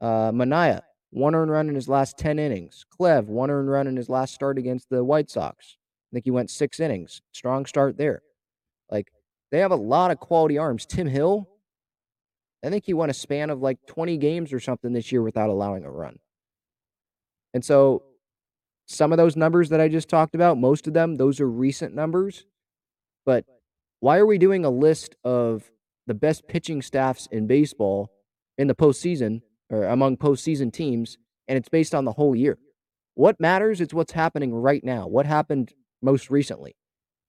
Uh, 0.00 0.32
Manaea, 0.32 0.82
one 1.10 1.34
earned 1.34 1.50
run 1.50 1.68
in 1.68 1.74
his 1.74 1.88
last 1.88 2.18
10 2.18 2.38
innings. 2.38 2.84
Clev, 2.98 3.24
one 3.24 3.50
earned 3.50 3.70
run 3.70 3.86
in 3.86 3.96
his 3.96 4.08
last 4.08 4.34
start 4.34 4.58
against 4.58 4.88
the 4.88 5.04
White 5.04 5.30
Sox. 5.30 5.76
I 6.10 6.16
think 6.16 6.24
he 6.24 6.30
went 6.30 6.50
six 6.50 6.80
innings. 6.80 7.22
Strong 7.32 7.66
start 7.66 7.96
there. 7.96 8.22
Like, 8.90 9.12
they 9.50 9.60
have 9.60 9.70
a 9.70 9.76
lot 9.76 10.10
of 10.10 10.18
quality 10.18 10.58
arms. 10.58 10.86
Tim 10.86 11.06
Hill, 11.06 11.48
I 12.64 12.70
think 12.70 12.84
he 12.84 12.94
won 12.94 13.10
a 13.10 13.14
span 13.14 13.50
of 13.50 13.60
like 13.60 13.78
20 13.86 14.16
games 14.16 14.52
or 14.52 14.60
something 14.60 14.92
this 14.92 15.12
year 15.12 15.22
without 15.22 15.50
allowing 15.50 15.84
a 15.84 15.90
run. 15.90 16.18
And 17.54 17.64
so 17.64 18.02
some 18.86 19.12
of 19.12 19.18
those 19.18 19.36
numbers 19.36 19.68
that 19.70 19.80
I 19.80 19.88
just 19.88 20.08
talked 20.08 20.34
about, 20.34 20.58
most 20.58 20.86
of 20.86 20.94
them, 20.94 21.16
those 21.16 21.40
are 21.40 21.48
recent 21.48 21.94
numbers. 21.94 22.46
But 23.24 23.44
why 24.00 24.18
are 24.18 24.26
we 24.26 24.38
doing 24.38 24.64
a 24.64 24.70
list 24.70 25.16
of 25.24 25.70
the 26.06 26.14
best 26.14 26.48
pitching 26.48 26.82
staffs 26.82 27.28
in 27.30 27.46
baseball 27.46 28.10
in 28.58 28.66
the 28.66 28.74
postseason 28.74 29.42
or 29.70 29.84
among 29.84 30.16
postseason 30.16 30.72
teams, 30.72 31.18
and 31.48 31.56
it's 31.56 31.68
based 31.68 31.94
on 31.94 32.04
the 32.04 32.12
whole 32.12 32.34
year? 32.34 32.58
What 33.14 33.40
matters 33.40 33.80
is 33.80 33.92
what's 33.92 34.12
happening 34.12 34.54
right 34.54 34.82
now. 34.82 35.06
What 35.06 35.26
happened 35.26 35.72
most 36.00 36.30
recently? 36.30 36.76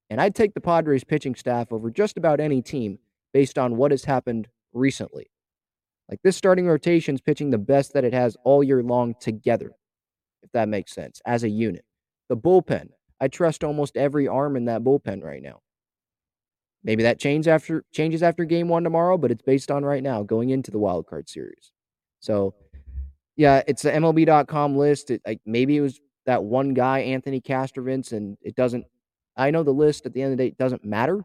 And 0.10 0.22
I'd 0.22 0.36
take 0.36 0.54
the 0.54 0.62
Padres 0.62 1.04
pitching 1.04 1.36
staff 1.36 1.72
over 1.72 1.90
just 1.90 2.18
about 2.18 2.40
any 2.40 2.62
team 2.62 3.00
based 3.34 3.58
on 3.58 3.78
what 3.78 3.92
has 3.92 4.06
happened 4.06 4.48
recently. 4.72 5.30
Like 6.10 6.20
this 6.24 6.38
starting 6.38 6.68
rotation 6.68 7.16
is 7.16 7.22
pitching 7.22 7.50
the 7.50 7.58
best 7.58 7.94
that 7.94 8.04
it 8.04 8.14
has 8.14 8.38
all 8.44 8.64
year 8.64 8.84
long 8.84 9.16
together, 9.20 9.72
if 10.42 10.52
that 10.52 10.70
makes 10.70 10.94
sense, 10.94 11.22
as 11.26 11.44
a 11.44 11.50
unit. 11.50 11.86
The 12.30 12.38
bullpen, 12.38 12.90
I 13.20 13.28
trust 13.28 13.64
almost 13.64 13.98
every 13.98 14.28
arm 14.28 14.56
in 14.56 14.66
that 14.66 14.84
bullpen 14.84 15.24
right 15.24 15.42
now. 15.42 15.62
Maybe 16.84 17.04
that 17.04 17.20
changes 17.20 17.48
after 17.48 17.86
changes 17.94 18.22
after 18.22 18.44
game 18.44 18.68
one 18.68 18.84
tomorrow, 18.84 19.18
but 19.18 19.32
it's 19.32 19.42
based 19.42 19.72
on 19.72 19.86
right 19.86 20.04
now 20.04 20.22
going 20.24 20.50
into 20.50 20.70
the 20.70 20.80
wild 20.80 21.08
card 21.08 21.30
series. 21.30 21.72
So, 22.20 22.56
yeah, 23.38 23.62
it's 23.68 23.84
the 23.84 23.92
MLB.com 23.92 24.76
list. 24.76 25.10
It, 25.12 25.22
like 25.26 25.40
maybe 25.46 25.78
it 25.78 25.82
was 25.82 26.00
that 26.26 26.44
one 26.44 26.74
guy, 26.74 27.00
Anthony 27.00 27.40
Castrovince, 27.40 28.12
and 28.12 28.38
it 28.42 28.56
doesn't. 28.56 28.86
I 29.38 29.50
know 29.52 29.64
the 29.64 29.72
list 29.72 30.06
at 30.06 30.14
the 30.14 30.22
end 30.22 30.34
of 30.34 30.38
the 30.38 30.50
day 30.50 30.56
doesn't 30.60 30.84
matter, 30.84 31.24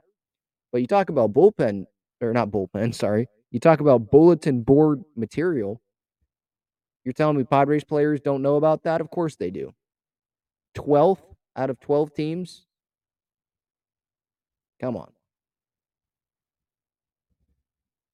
but 0.73 0.81
you 0.81 0.87
talk 0.87 1.11
about 1.11 1.33
bullpen 1.33 1.87
or 2.21 2.33
not 2.33 2.51
bullpen. 2.51 2.95
Sorry, 2.95 3.27
you 3.51 3.59
talk 3.59 3.81
about 3.81 4.11
bulletin 4.11 4.63
board 4.63 5.03
material. 5.17 5.81
You're 7.05 7.15
telling 7.15 7.37
me 7.37 7.45
Padres 7.45 7.85
players 7.85 8.21
don't 8.21 8.43
know 8.43 8.57
about 8.57 8.85
that? 8.85 9.01
Of 9.01 9.11
course 9.11 9.35
they 9.35 9.51
do. 9.51 9.73
12th 10.77 11.23
out 11.57 11.71
of 11.71 11.81
12 11.81 12.15
teams. 12.15 12.67
Come 14.81 14.97
on. 14.97 15.11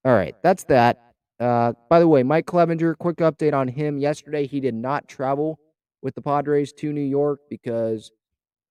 All 0.04 0.14
right, 0.14 0.34
that's 0.42 0.64
that. 0.64 0.99
Uh, 1.40 1.73
by 1.88 1.99
the 1.99 2.06
way, 2.06 2.23
Mike 2.23 2.46
Clevinger, 2.46 2.96
quick 2.99 3.16
update 3.18 3.54
on 3.54 3.68
him. 3.68 3.99
Yesterday, 3.99 4.46
he 4.46 4.61
did 4.61 4.75
not 4.75 5.08
travel 5.08 5.58
with 6.02 6.14
the 6.14 6.20
Padres 6.20 6.73
to 6.75 6.92
New 6.92 7.00
York 7.00 7.40
because 7.49 8.11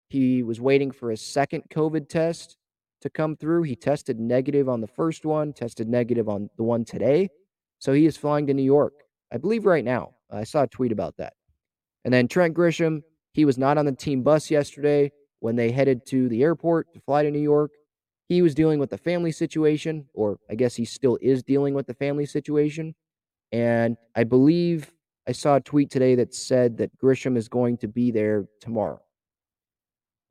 he 0.09 0.43
was 0.43 0.61
waiting 0.61 0.91
for 0.91 1.11
a 1.11 1.17
second 1.17 1.63
COVID 1.71 2.07
test 2.07 2.57
to 3.01 3.09
come 3.09 3.35
through. 3.35 3.63
He 3.63 3.75
tested 3.75 4.19
negative 4.19 4.69
on 4.69 4.79
the 4.79 4.87
first 4.87 5.25
one, 5.25 5.53
tested 5.53 5.89
negative 5.89 6.29
on 6.29 6.49
the 6.57 6.63
one 6.63 6.85
today. 6.85 7.29
So 7.79 7.93
he 7.93 8.05
is 8.05 8.15
flying 8.15 8.47
to 8.47 8.53
New 8.53 8.63
York, 8.63 8.93
I 9.31 9.37
believe, 9.37 9.65
right 9.65 9.83
now. 9.83 10.11
I 10.31 10.43
saw 10.43 10.63
a 10.63 10.67
tweet 10.67 10.91
about 10.91 11.17
that. 11.17 11.33
And 12.05 12.13
then 12.13 12.27
Trent 12.27 12.55
Grisham, 12.55 13.01
he 13.33 13.43
was 13.43 13.57
not 13.57 13.77
on 13.77 13.85
the 13.85 13.91
team 13.91 14.21
bus 14.21 14.51
yesterday 14.51 15.11
when 15.39 15.55
they 15.55 15.71
headed 15.71 16.05
to 16.07 16.29
the 16.29 16.43
airport 16.43 16.93
to 16.93 16.99
fly 17.01 17.23
to 17.23 17.31
New 17.31 17.39
York. 17.39 17.71
He 18.29 18.41
was 18.41 18.55
dealing 18.55 18.79
with 18.79 18.89
the 18.89 18.97
family 18.97 19.31
situation, 19.31 20.07
or 20.13 20.37
I 20.49 20.55
guess 20.55 20.75
he 20.75 20.85
still 20.85 21.17
is 21.21 21.43
dealing 21.43 21.73
with 21.73 21.87
the 21.87 21.93
family 21.93 22.25
situation. 22.25 22.95
And 23.51 23.97
I 24.15 24.23
believe 24.23 24.91
I 25.27 25.31
saw 25.31 25.55
a 25.55 25.61
tweet 25.61 25.91
today 25.91 26.15
that 26.15 26.33
said 26.33 26.77
that 26.77 26.97
Grisham 26.97 27.37
is 27.37 27.47
going 27.47 27.77
to 27.77 27.87
be 27.87 28.11
there 28.11 28.45
tomorrow. 28.59 29.01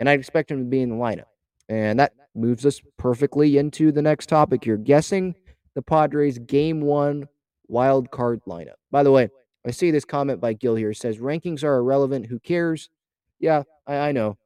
And 0.01 0.09
I'd 0.09 0.19
expect 0.19 0.51
him 0.51 0.59
to 0.59 0.65
be 0.65 0.81
in 0.81 0.91
the 0.91 0.97
lineup. 0.97 1.27
And 1.69 2.01
that 2.01 2.13
moves 2.35 2.67
us 2.67 2.81
perfectly 2.99 3.59
into 3.59 3.93
the 3.93 4.03
next 4.03 4.29
topic. 4.29 4.67
You're 4.67 4.77
guessing 4.77 5.35
the 5.75 5.83
Padres 5.83 6.39
game 6.39 6.81
one 6.81 7.29
wild 7.69 8.11
card 8.11 8.41
lineup. 8.47 8.75
By 8.91 9.03
the 9.03 9.13
way, 9.13 9.29
I 9.67 9.71
see 9.71 9.91
this 9.91 10.05
comment 10.05 10.41
by 10.41 10.55
Gil 10.55 10.75
here. 10.75 10.91
It 10.91 10.97
says 10.97 11.19
rankings 11.19 11.63
are 11.63 11.77
irrelevant. 11.77 12.27
Who 12.27 12.41
cares? 12.41 12.91
Yeah, 13.39 13.63
I, 13.87 13.95
I 13.95 14.13
know. 14.13 14.37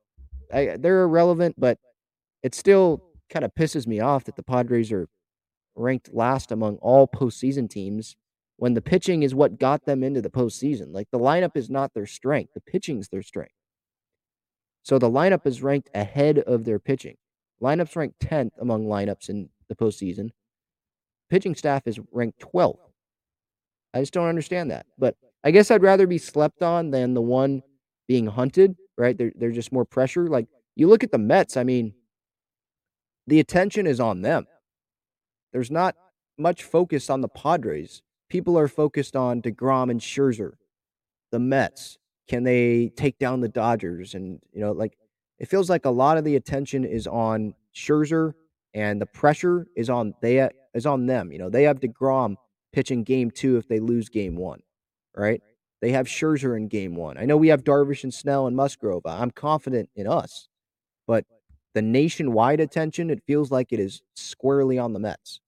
I, 0.52 0.76
they're 0.78 1.02
irrelevant, 1.02 1.56
but 1.58 1.78
it's 2.42 2.58
still 2.58 3.02
kind 3.30 3.45
of 3.45 3.54
pisses 3.54 3.87
me 3.87 4.00
off 4.00 4.25
that 4.25 4.37
the 4.37 4.42
Padres 4.42 4.92
are 4.92 5.09
ranked 5.75 6.12
last 6.12 6.50
among 6.52 6.76
all 6.76 7.06
postseason 7.06 7.68
teams 7.68 8.16
when 8.56 8.75
the 8.75 8.80
pitching 8.80 9.23
is 9.23 9.35
what 9.35 9.59
got 9.59 9.85
them 9.85 10.02
into 10.02 10.23
the 10.23 10.30
postseason. 10.30 10.92
Like 10.92 11.09
the 11.11 11.18
lineup 11.18 11.56
is 11.56 11.68
not 11.68 11.95
their 11.95 12.06
strength, 12.06 12.54
the 12.54 12.61
pitching's 12.61 13.09
their 13.09 13.23
strength. 13.23 13.52
So 14.83 14.99
the 14.99 15.11
lineup 15.11 15.47
is 15.47 15.62
ranked 15.62 15.90
ahead 15.95 16.38
of 16.38 16.64
their 16.64 16.78
pitching. 16.78 17.16
Lineups 17.62 17.97
ranked 17.97 18.21
10th 18.21 18.52
among 18.61 18.87
lineups 18.87 19.28
in 19.28 19.49
the 19.68 19.75
postseason. 19.75 20.30
Pitching 21.28 21.54
staff 21.54 21.87
is 21.87 21.99
ranked 22.12 22.40
12th. 22.40 22.78
I 23.92 24.00
just 24.00 24.12
don't 24.12 24.28
understand 24.28 24.71
that. 24.71 24.87
But 24.99 25.16
I 25.42 25.50
guess 25.50 25.71
I'd 25.71 25.83
rather 25.83 26.06
be 26.06 26.18
slept 26.18 26.62
on 26.62 26.90
than 26.90 27.14
the 27.14 27.21
one 27.21 27.62
being 28.06 28.26
hunted, 28.26 28.76
right? 28.97 29.16
There, 29.16 29.33
there's 29.35 29.54
just 29.54 29.73
more 29.73 29.85
pressure. 29.85 30.28
Like 30.28 30.47
you 30.76 30.88
look 30.88 31.02
at 31.02 31.11
the 31.11 31.18
Mets, 31.18 31.56
I 31.56 31.64
mean, 31.64 31.95
the 33.26 33.40
attention 33.40 33.87
is 33.87 34.00
on 34.00 34.23
them. 34.23 34.47
There's 35.52 35.71
not 35.71 35.97
much 36.38 36.62
focus 36.62 37.11
on 37.11 37.21
the 37.21 37.28
Padres. 37.28 38.02
People 38.28 38.59
are 38.59 38.68
focused 38.68 39.16
on 39.16 39.42
DeGrom 39.42 39.90
and 39.90 40.00
Scherzer, 40.00 40.52
the 41.30 41.38
Mets. 41.38 41.99
Can 42.28 42.42
they 42.42 42.90
take 42.97 43.18
down 43.18 43.40
the 43.40 43.49
Dodgers? 43.49 44.14
And, 44.14 44.40
you 44.52 44.61
know, 44.61 44.73
like 44.73 44.99
it 45.38 45.49
feels 45.49 45.71
like 45.71 45.85
a 45.85 45.90
lot 45.90 46.18
of 46.18 46.25
the 46.25 46.37
attention 46.37 46.85
is 46.85 47.06
on 47.06 47.54
Scherzer 47.75 48.35
and 48.75 49.00
the 49.00 49.06
pressure 49.06 49.66
is 49.76 49.88
on 49.88 50.14
they 50.21 50.40
uh, 50.40 50.49
is 50.75 50.87
on 50.87 51.06
them. 51.06 51.33
You 51.33 51.38
know, 51.38 51.49
they 51.49 51.62
have 51.64 51.80
DeGrom 51.80 52.37
pitching 52.73 53.04
game 53.04 53.30
two 53.30 53.56
if 53.56 53.68
they 53.68 53.80
lose 53.80 54.09
game 54.09 54.37
one, 54.37 54.61
right? 55.16 55.40
They 55.80 55.92
have 55.92 56.06
Scherzer 56.06 56.56
in 56.56 56.68
game 56.68 56.95
one. 56.95 57.16
I 57.18 57.25
know 57.25 57.37
we 57.37 57.49
have 57.49 57.64
Darvish 57.64 58.02
and 58.02 58.12
Snell 58.12 58.47
and 58.47 58.56
Musgrove. 58.56 59.06
I'm 59.06 59.30
confident 59.30 59.88
in 59.95 60.06
us, 60.06 60.49
but 61.06 61.25
the 61.76 61.83
nationwide 61.83 62.59
attention, 62.59 63.11
it 63.11 63.23
feels 63.26 63.50
like 63.50 63.71
it 63.71 63.78
is 63.78 64.00
squarely 64.14 64.78
on 64.78 64.95
the 64.95 64.99
Mets. 64.99 65.40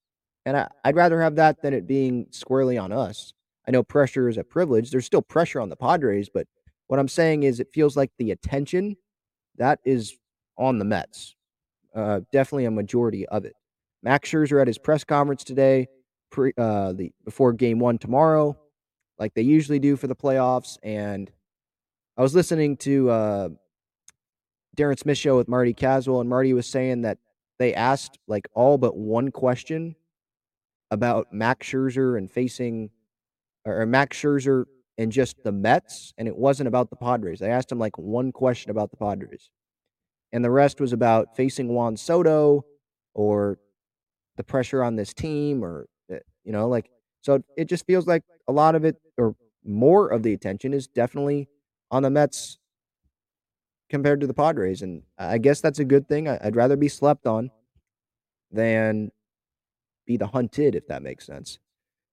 And 0.44 0.58
I, 0.58 0.68
would 0.84 0.94
rather 0.94 1.22
have 1.22 1.36
that 1.36 1.62
than 1.62 1.72
it 1.72 1.86
being 1.86 2.26
squarely 2.32 2.76
on 2.76 2.92
us. 2.92 3.32
I 3.66 3.70
know 3.70 3.82
pressure 3.82 4.28
is 4.28 4.36
a 4.36 4.44
privilege. 4.44 4.90
There's 4.90 5.06
still 5.06 5.22
pressure 5.22 5.58
on 5.58 5.70
the 5.70 5.76
Padres, 5.76 6.28
but 6.28 6.46
what 6.88 7.00
I'm 7.00 7.08
saying 7.08 7.44
is 7.44 7.60
it 7.60 7.72
feels 7.72 7.96
like 7.96 8.10
the 8.18 8.30
attention 8.30 8.98
that 9.56 9.78
is 9.86 10.18
on 10.58 10.78
the 10.78 10.84
Mets. 10.84 11.34
Uh, 11.94 12.20
definitely 12.30 12.66
a 12.66 12.70
majority 12.70 13.26
of 13.28 13.46
it. 13.46 13.54
Max 14.02 14.28
Scherzer 14.30 14.60
at 14.60 14.66
his 14.66 14.76
press 14.76 15.04
conference 15.04 15.44
today, 15.44 15.88
pre, 16.30 16.52
uh, 16.58 16.92
the 16.92 17.10
before 17.24 17.54
Game 17.54 17.78
One 17.78 17.96
tomorrow, 17.96 18.54
like 19.18 19.32
they 19.32 19.40
usually 19.40 19.78
do 19.78 19.96
for 19.96 20.08
the 20.08 20.14
playoffs. 20.14 20.76
And 20.82 21.30
I 22.18 22.22
was 22.22 22.34
listening 22.34 22.76
to 22.78 23.08
uh, 23.08 23.48
Darren 24.78 24.98
Smith 24.98 25.18
show 25.18 25.36
with 25.36 25.48
Marty 25.48 25.74
Caswell, 25.74 26.20
and 26.20 26.30
Marty 26.30 26.52
was 26.52 26.66
saying 26.66 27.02
that 27.02 27.18
they 27.58 27.74
asked 27.74 28.16
like 28.28 28.48
all 28.54 28.78
but 28.78 28.96
one 28.96 29.32
question 29.32 29.96
about 30.92 31.32
Max 31.32 31.66
Scherzer 31.66 32.16
and 32.16 32.30
facing 32.30 32.90
or 33.64 33.84
Max 33.86 34.16
Scherzer 34.16 34.64
and 34.96 35.10
just 35.10 35.36
the 35.42 35.50
Mets, 35.52 36.14
and 36.16 36.28
it 36.28 36.36
wasn't 36.36 36.68
about 36.68 36.90
the 36.90 36.96
Padres. 36.96 37.40
They 37.40 37.50
asked 37.50 37.72
him 37.72 37.78
like 37.80 37.98
one 37.98 38.30
question 38.30 38.70
about 38.70 38.92
the 38.92 38.96
Padres, 38.96 39.50
and 40.32 40.44
the 40.44 40.50
rest 40.50 40.80
was 40.80 40.92
about 40.92 41.36
facing 41.36 41.68
Juan 41.68 41.96
Soto 41.96 42.64
or 43.14 43.58
the 44.36 44.44
pressure 44.44 44.84
on 44.84 44.94
this 44.94 45.12
team, 45.12 45.64
or 45.64 45.88
eh, 46.08 46.20
you 46.44 46.52
know, 46.52 46.68
like 46.68 46.88
so. 47.22 47.42
It 47.56 47.64
just 47.64 47.84
feels 47.84 48.06
like 48.06 48.22
a 48.46 48.52
lot 48.52 48.76
of 48.76 48.84
it, 48.84 48.96
or 49.18 49.34
more 49.64 50.08
of 50.08 50.22
the 50.22 50.32
attention, 50.34 50.72
is 50.72 50.86
definitely 50.86 51.48
on 51.90 52.04
the 52.04 52.10
Mets 52.10 52.58
compared 53.88 54.20
to 54.20 54.26
the 54.26 54.34
Padres, 54.34 54.82
and 54.82 55.02
I 55.18 55.38
guess 55.38 55.60
that's 55.60 55.78
a 55.78 55.84
good 55.84 56.08
thing. 56.08 56.28
I'd 56.28 56.56
rather 56.56 56.76
be 56.76 56.88
slept 56.88 57.26
on 57.26 57.50
than 58.50 59.10
be 60.06 60.16
the 60.16 60.26
hunted, 60.26 60.74
if 60.74 60.86
that 60.88 61.02
makes 61.02 61.26
sense. 61.26 61.58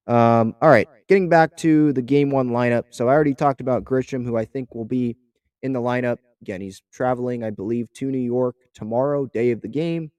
Um, 0.08 0.56
all 0.62 0.70
right, 0.70 0.88
getting 1.08 1.30
back 1.30 1.58
to 1.58 1.92
the 1.94 2.02
game 2.02 2.30
one 2.30 2.50
lineup. 2.50 2.86
So 2.92 3.10
I 3.10 3.14
already 3.14 3.34
talked 3.34 3.62
about 3.62 3.84
Grisham, 3.84 4.24
who 4.24 4.38
I 4.38 4.46
think 4.46 4.76
will 4.76 4.86
be 4.86 5.16
in 5.64 5.74
the 5.74 5.82
lineup. 5.82 6.18
Again, 6.42 6.62
he's 6.62 6.82
traveling, 6.92 7.44
I 7.44 7.50
believe, 7.50 7.92
to 7.94 8.12
New 8.12 8.20
York 8.20 8.56
tomorrow, 8.74 9.26
day 9.26 9.52
of 9.52 9.62
the 9.62 9.68
game, 9.68 10.12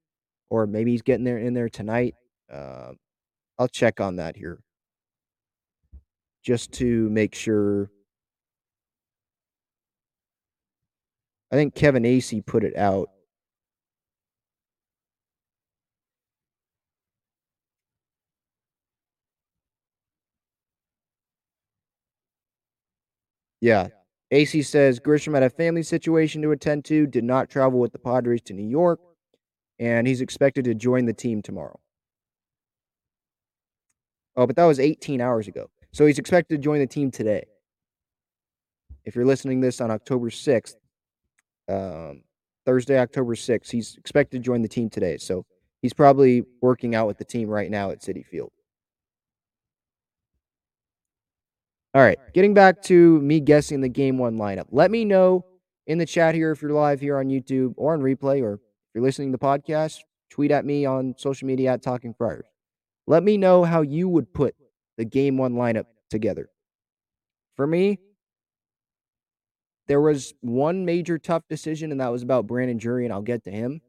or 0.50 0.66
maybe 0.66 0.90
he's 0.90 1.02
getting 1.02 1.24
there 1.24 1.38
in 1.38 1.54
there 1.54 1.68
tonight. 1.68 2.14
Uh, 2.52 2.92
I'll 3.58 3.68
check 3.68 4.00
on 4.00 4.16
that 4.16 4.36
here 4.36 4.58
just 6.42 6.72
to 6.72 7.08
make 7.10 7.34
sure. 7.34 7.90
I 11.52 11.56
think 11.56 11.74
Kevin 11.74 12.02
Acee 12.02 12.44
put 12.44 12.64
it 12.64 12.76
out. 12.76 13.08
Yeah. 23.60 23.88
Acee 24.32 24.64
says 24.64 24.98
Grisham 24.98 25.34
had 25.34 25.42
a 25.44 25.50
family 25.50 25.82
situation 25.82 26.42
to 26.42 26.50
attend 26.50 26.84
to, 26.86 27.06
did 27.06 27.24
not 27.24 27.48
travel 27.48 27.78
with 27.78 27.92
the 27.92 27.98
Padres 27.98 28.42
to 28.42 28.52
New 28.52 28.66
York, 28.66 28.98
and 29.78 30.06
he's 30.06 30.20
expected 30.20 30.64
to 30.64 30.74
join 30.74 31.06
the 31.06 31.12
team 31.12 31.42
tomorrow. 31.42 31.78
Oh, 34.36 34.46
but 34.46 34.56
that 34.56 34.64
was 34.64 34.80
18 34.80 35.20
hours 35.20 35.48
ago. 35.48 35.70
So 35.92 36.06
he's 36.06 36.18
expected 36.18 36.56
to 36.56 36.62
join 36.62 36.80
the 36.80 36.86
team 36.86 37.10
today. 37.10 37.44
If 39.04 39.14
you're 39.14 39.24
listening 39.24 39.60
to 39.60 39.66
this 39.66 39.80
on 39.80 39.90
October 39.90 40.28
6th, 40.28 40.74
um, 41.68 42.22
Thursday, 42.64 42.98
October 42.98 43.34
6th, 43.34 43.70
he's 43.70 43.96
expected 43.96 44.38
to 44.38 44.42
join 44.44 44.62
the 44.62 44.68
team 44.68 44.90
today. 44.90 45.16
So 45.18 45.46
he's 45.82 45.92
probably 45.92 46.42
working 46.60 46.94
out 46.94 47.06
with 47.06 47.18
the 47.18 47.24
team 47.24 47.48
right 47.48 47.70
now 47.70 47.90
at 47.90 48.00
Citi 48.00 48.24
Field. 48.24 48.50
All 51.94 52.02
right, 52.02 52.18
getting 52.34 52.52
back 52.52 52.82
to 52.82 53.20
me 53.22 53.40
guessing 53.40 53.80
the 53.80 53.88
game 53.88 54.18
one 54.18 54.36
lineup. 54.36 54.66
Let 54.70 54.90
me 54.90 55.06
know 55.06 55.46
in 55.86 55.96
the 55.96 56.04
chat 56.04 56.34
here 56.34 56.50
if 56.50 56.60
you're 56.60 56.72
live 56.72 57.00
here 57.00 57.16
on 57.16 57.28
YouTube 57.28 57.72
or 57.78 57.94
on 57.94 58.00
replay, 58.00 58.42
or 58.42 58.54
if 58.54 58.60
you're 58.94 59.02
listening 59.02 59.32
to 59.32 59.38
the 59.38 59.42
podcast, 59.42 60.00
tweet 60.28 60.50
at 60.50 60.66
me 60.66 60.84
on 60.84 61.14
social 61.16 61.46
media 61.46 61.72
at 61.72 61.82
Talking 61.82 62.12
Friars. 62.12 62.44
Let 63.06 63.22
me 63.22 63.38
know 63.38 63.64
how 63.64 63.80
you 63.80 64.08
would 64.08 64.34
put 64.34 64.54
the 64.98 65.06
game 65.06 65.38
one 65.38 65.54
lineup 65.54 65.86
together. 66.10 66.50
For 67.54 67.66
me, 67.66 67.98
there 69.88 70.00
was 70.00 70.34
one 70.40 70.84
major 70.84 71.18
tough 71.18 71.44
decision, 71.48 71.92
and 71.92 72.00
that 72.00 72.12
was 72.12 72.22
about 72.22 72.46
Brandon 72.46 72.76
Drury, 72.76 73.04
and 73.04 73.12
I'll 73.12 73.22
get 73.22 73.44
to 73.44 73.50
him. 73.50 73.80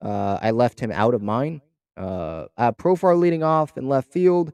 Uh, 0.00 0.38
I 0.40 0.52
left 0.52 0.80
him 0.80 0.92
out 0.92 1.14
of 1.14 1.22
mine. 1.22 1.60
Uh, 1.96 2.46
Profar 2.58 3.18
leading 3.18 3.42
off 3.42 3.76
in 3.76 3.88
left 3.88 4.12
field. 4.12 4.52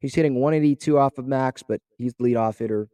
He's 0.00 0.14
hitting 0.14 0.34
182 0.34 0.98
off 0.98 1.18
of 1.18 1.26
Max, 1.26 1.62
but 1.66 1.80
he's 1.98 2.14
the 2.14 2.24
leadoff 2.24 2.58
hitter. 2.58 2.88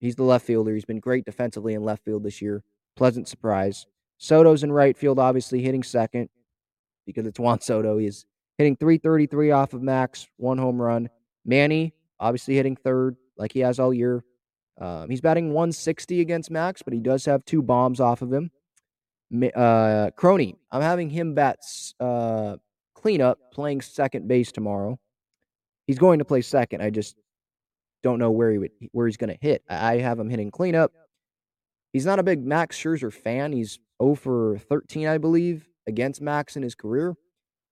He's 0.00 0.16
the 0.16 0.22
left 0.22 0.46
fielder. 0.46 0.72
He's 0.72 0.84
been 0.84 1.00
great 1.00 1.24
defensively 1.24 1.74
in 1.74 1.84
left 1.84 2.04
field 2.04 2.22
this 2.22 2.40
year. 2.40 2.62
Pleasant 2.96 3.28
surprise. 3.28 3.86
Soto's 4.18 4.62
in 4.62 4.72
right 4.72 4.96
field, 4.96 5.18
obviously 5.18 5.62
hitting 5.62 5.82
second 5.82 6.28
because 7.06 7.26
it's 7.26 7.38
Juan 7.40 7.60
Soto. 7.60 7.98
He's 7.98 8.24
hitting 8.56 8.76
333 8.76 9.50
off 9.50 9.74
of 9.74 9.82
Max, 9.82 10.26
one 10.36 10.58
home 10.58 10.80
run. 10.80 11.08
Manny, 11.44 11.92
obviously 12.20 12.54
hitting 12.54 12.76
third 12.76 13.16
like 13.36 13.52
he 13.52 13.60
has 13.60 13.78
all 13.78 13.92
year. 13.92 14.24
Um, 14.80 15.08
he's 15.08 15.20
batting 15.20 15.52
160 15.52 16.20
against 16.20 16.50
Max, 16.50 16.82
but 16.82 16.92
he 16.92 17.00
does 17.00 17.24
have 17.26 17.44
two 17.44 17.62
bombs 17.62 18.00
off 18.00 18.22
of 18.22 18.32
him. 18.32 18.50
Uh, 19.54 20.10
Crony, 20.16 20.56
I'm 20.70 20.82
having 20.82 21.10
him 21.10 21.34
bat 21.34 21.58
uh, 22.00 22.56
cleanup, 22.94 23.38
playing 23.52 23.82
second 23.82 24.28
base 24.28 24.52
tomorrow. 24.52 24.98
He's 25.86 25.98
going 25.98 26.18
to 26.18 26.24
play 26.24 26.40
second. 26.40 26.82
I 26.82 26.90
just 26.90 27.16
don't 28.02 28.18
know 28.18 28.30
where 28.30 28.52
he 28.52 28.58
would 28.58 28.70
where 28.92 29.06
he's 29.06 29.16
going 29.16 29.30
to 29.30 29.38
hit. 29.40 29.62
I 29.68 29.98
have 29.98 30.18
him 30.18 30.28
hitting 30.28 30.50
cleanup. 30.50 30.92
He's 31.92 32.06
not 32.06 32.18
a 32.18 32.22
big 32.24 32.44
Max 32.44 32.76
Scherzer 32.76 33.12
fan. 33.12 33.52
He's 33.52 33.78
0 34.02 34.16
for 34.16 34.58
13, 34.58 35.06
I 35.06 35.18
believe, 35.18 35.68
against 35.86 36.20
Max 36.20 36.56
in 36.56 36.62
his 36.62 36.74
career. 36.74 37.14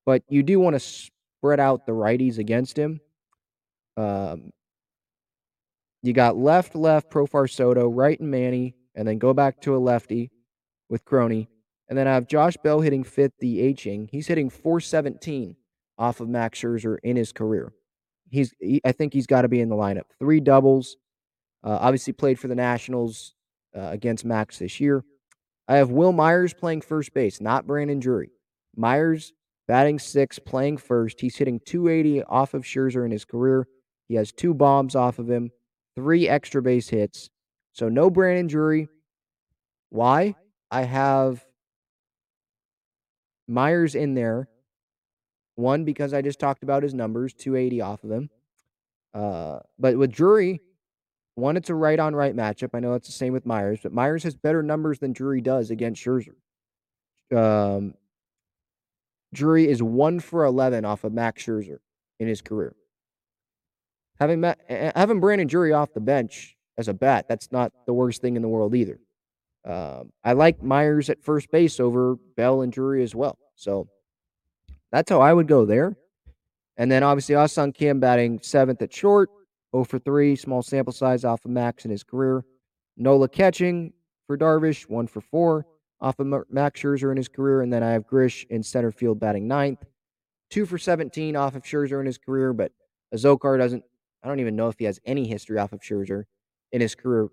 But 0.07 0.23
you 0.29 0.43
do 0.43 0.61
want 0.61 0.75
to 0.75 0.81
spread 0.81 1.61
out 1.61 1.87
the 1.87 1.93
righties 1.93 2.39
against 2.39 2.79
him. 2.79 3.01
Um, 3.97 4.53
you 6.03 6.13
got 6.13 6.37
left, 6.37 6.75
left, 6.75 7.11
Profar 7.11 7.51
Soto, 7.51 7.89
right 7.89 8.19
and 8.19 8.31
Manny, 8.31 8.75
and 8.95 9.07
then 9.07 9.19
go 9.19 9.33
back 9.33 9.61
to 9.63 9.77
a 9.77 9.79
lefty 9.79 10.31
with 10.89 11.05
Crony. 11.05 11.49
And 11.89 11.99
then 11.99 12.09
I 12.09 12.15
have 12.15 12.27
Josh 12.27 12.57
Bell 12.63 12.81
hitting 12.81 13.05
fifth, 13.05 13.33
DHing. 13.43 14.09
He's 14.11 14.27
hitting 14.27 14.51
417 14.51 15.57
off 15.99 16.21
of 16.21 16.29
Max 16.29 16.61
Scherzer 16.61 16.99
in 17.03 17.17
his 17.17 17.33
career 17.33 17.73
he's 18.33 18.53
he, 18.59 18.81
I 18.85 18.91
think 18.91 19.13
he's 19.13 19.29
got 19.29 19.43
to 19.43 19.49
be 19.49 19.61
in 19.61 19.69
the 19.69 19.77
lineup. 19.77 20.07
Three 20.19 20.41
doubles. 20.41 20.97
Uh, 21.63 21.79
obviously 21.81 22.13
played 22.13 22.41
for 22.41 22.49
the 22.49 22.57
Nationals 22.57 23.35
uh, 23.77 23.91
against 23.93 24.25
Max 24.25 24.59
this 24.59 24.81
year. 24.81 25.05
I 25.69 25.77
have 25.77 25.91
Wil 25.91 26.13
Myers 26.13 26.53
playing 26.53 26.81
first 26.81 27.15
base, 27.15 27.41
not 27.41 27.69
Brandon 27.69 28.01
Drury. 28.01 28.31
Myers 28.75 29.33
batting 29.69 30.01
six, 30.01 30.41
playing 30.41 30.79
first. 30.79 31.21
He's 31.21 31.37
hitting 31.37 31.61
280 31.65 32.25
off 32.25 32.55
of 32.55 32.65
Scherzer 32.65 33.05
in 33.05 33.13
his 33.13 33.25
career. 33.25 33.69
He 34.09 34.17
has 34.17 34.33
two 34.33 34.55
bombs 34.55 34.97
off 34.97 35.21
of 35.21 35.31
him, 35.31 35.53
three 35.97 36.29
extra 36.29 36.63
base 36.63 36.89
hits. 36.89 37.31
So 37.73 37.89
no 37.89 38.11
Brandon 38.11 38.47
Drury. 38.47 38.89
Why? 39.91 40.35
I 40.71 40.83
have 40.83 41.45
Myers 43.49 43.95
in 43.95 44.15
there. 44.15 44.49
One, 45.55 45.85
because 45.85 46.15
I 46.15 46.23
just 46.23 46.39
talked 46.39 46.63
about 46.63 46.83
his 46.83 46.95
numbers, 46.95 47.35
280 47.35 47.81
off 47.83 48.05
of 48.05 48.11
him. 48.11 48.31
Uh, 49.13 49.59
but 49.79 49.99
with 49.99 50.11
Drury, 50.11 50.63
one, 51.35 51.57
it's 51.57 51.71
a 51.71 51.75
right 51.75 51.99
on 51.99 52.15
right 52.15 52.35
matchup. 52.35 52.71
I 52.75 52.81
know 52.81 52.95
it's 52.95 53.07
the 53.09 53.13
same 53.13 53.33
with 53.33 53.47
Myers, 53.47 53.81
but 53.83 53.93
Myers 53.93 54.23
has 54.23 54.35
better 54.35 54.63
numbers 54.63 54.99
than 54.99 55.13
Drury 55.13 55.41
does 55.41 55.71
against 55.71 56.03
Scherzer. 56.03 56.35
Um, 57.35 57.95
Drury 59.35 59.69
is 59.69 59.83
one 59.83 60.21
for 60.21 60.45
11 60.45 60.85
off 60.85 61.05
of 61.05 61.13
Max 61.13 61.45
Scherzer 61.45 61.79
in 62.19 62.29
his 62.29 62.43
career. 62.43 62.75
Having, 64.21 64.55
having 64.69 65.21
Brandon 65.21 65.47
Drury 65.47 65.73
off 65.73 65.93
the 65.95 66.01
bench 66.01 66.57
as 66.79 66.89
a 66.89 66.95
bat, 66.95 67.27
that's 67.29 67.51
not 67.51 67.73
the 67.87 67.93
worst 67.93 68.21
thing 68.23 68.37
in 68.37 68.43
the 68.43 68.49
world 68.49 68.75
either. 68.75 68.99
Um, 69.65 70.13
I 70.25 70.33
like 70.33 70.63
Myers 70.63 71.11
at 71.11 71.23
first 71.23 71.51
base 71.51 71.79
over 71.81 72.17
Bell 72.37 72.63
and 72.63 72.73
Drury 72.73 73.03
as 73.03 73.15
well. 73.15 73.39
So 73.55 73.89
that's 74.91 75.11
how 75.11 75.21
I 75.21 75.33
would 75.33 75.49
go 75.49 75.65
there. 75.65 75.97
And 76.77 76.91
then 76.91 77.03
obviously 77.03 77.35
Ha-Seong 77.35 77.75
Kim 77.75 78.01
batting 78.01 78.41
seventh 78.43 78.83
at 78.83 78.93
short, 78.93 79.31
0 79.75 79.85
for 79.85 79.99
3, 79.99 80.37
small 80.37 80.63
sample 80.63 80.93
size 80.93 81.25
off 81.25 81.45
of 81.45 81.51
Max 81.51 81.85
in 81.85 81.91
his 81.91 82.03
career. 82.03 82.45
Nola 82.97 83.29
catching 83.29 83.93
for 84.27 84.37
Darvish, 84.37 84.89
1 84.89 85.07
for 85.07 85.21
4 85.21 85.67
off 86.01 86.19
of 86.19 86.27
Max 86.51 86.81
Scherzer 86.81 87.11
in 87.11 87.17
his 87.17 87.29
career. 87.29 87.63
And 87.63 87.73
then 87.73 87.83
I 87.83 87.91
have 87.91 88.07
Grish 88.07 88.45
in 88.51 88.63
center 88.63 88.91
field 88.91 89.21
batting 89.21 89.47
ninth, 89.47 89.85
2 90.51 90.67
for 90.67 90.79
17 90.79 91.37
off 91.37 91.55
of 91.55 91.63
Scherzer 91.63 92.01
in 92.01 92.07
his 92.07 92.19
career. 92.19 92.53
But 92.53 92.73
Azocar 93.15 93.59
doesn't, 93.59 93.85
I 94.23 94.29
don't 94.29 94.41
even 94.41 94.57
know 94.57 94.69
if 94.69 94.79
he 94.79 94.85
has 94.85 95.01
any 95.05 95.27
history 95.27 95.59
off 95.59 95.73
of 95.73 95.81
Scherzer 95.81 96.25
in 96.73 96.81
his 96.81 96.95
career 96.95 97.29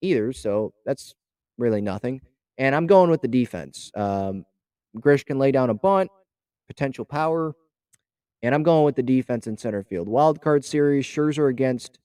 either. 0.00 0.32
So 0.32 0.72
that's 0.84 1.14
really 1.58 1.80
nothing. 1.80 2.20
And 2.58 2.74
I'm 2.74 2.86
going 2.86 3.10
with 3.10 3.22
the 3.22 3.28
defense. 3.28 3.90
Um, 3.94 4.44
Grish 4.98 5.24
can 5.24 5.38
lay 5.38 5.52
down 5.52 5.70
a 5.70 5.74
bunt, 5.74 6.10
potential 6.68 7.04
power. 7.04 7.54
And 8.42 8.54
I'm 8.54 8.62
going 8.62 8.84
with 8.84 8.96
the 8.96 9.02
defense 9.02 9.46
in 9.46 9.56
center 9.56 9.82
field. 9.82 10.08
Wild 10.08 10.40
card 10.40 10.64
series, 10.64 11.04
Scherzer 11.04 11.50
against 11.50 11.98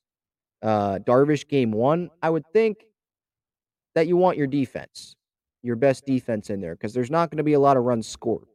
uh, 0.62 1.00
Darvish 1.00 1.48
game 1.48 1.72
one. 1.72 2.10
I 2.22 2.30
would 2.30 2.44
think 2.52 2.86
that 3.96 4.08
you 4.08 4.18
want 4.18 4.38
your 4.38 4.48
defense, 4.48 5.16
your 5.64 5.78
best 5.78 6.06
defense 6.06 6.50
in 6.50 6.60
there, 6.60 6.76
because 6.76 6.94
there's 6.94 7.12
not 7.12 7.32
going 7.32 7.38
to 7.38 7.44
be 7.44 7.54
a 7.54 7.60
lot 7.60 7.78
of 7.78 7.84
runs 7.84 8.08
scored. 8.08 8.48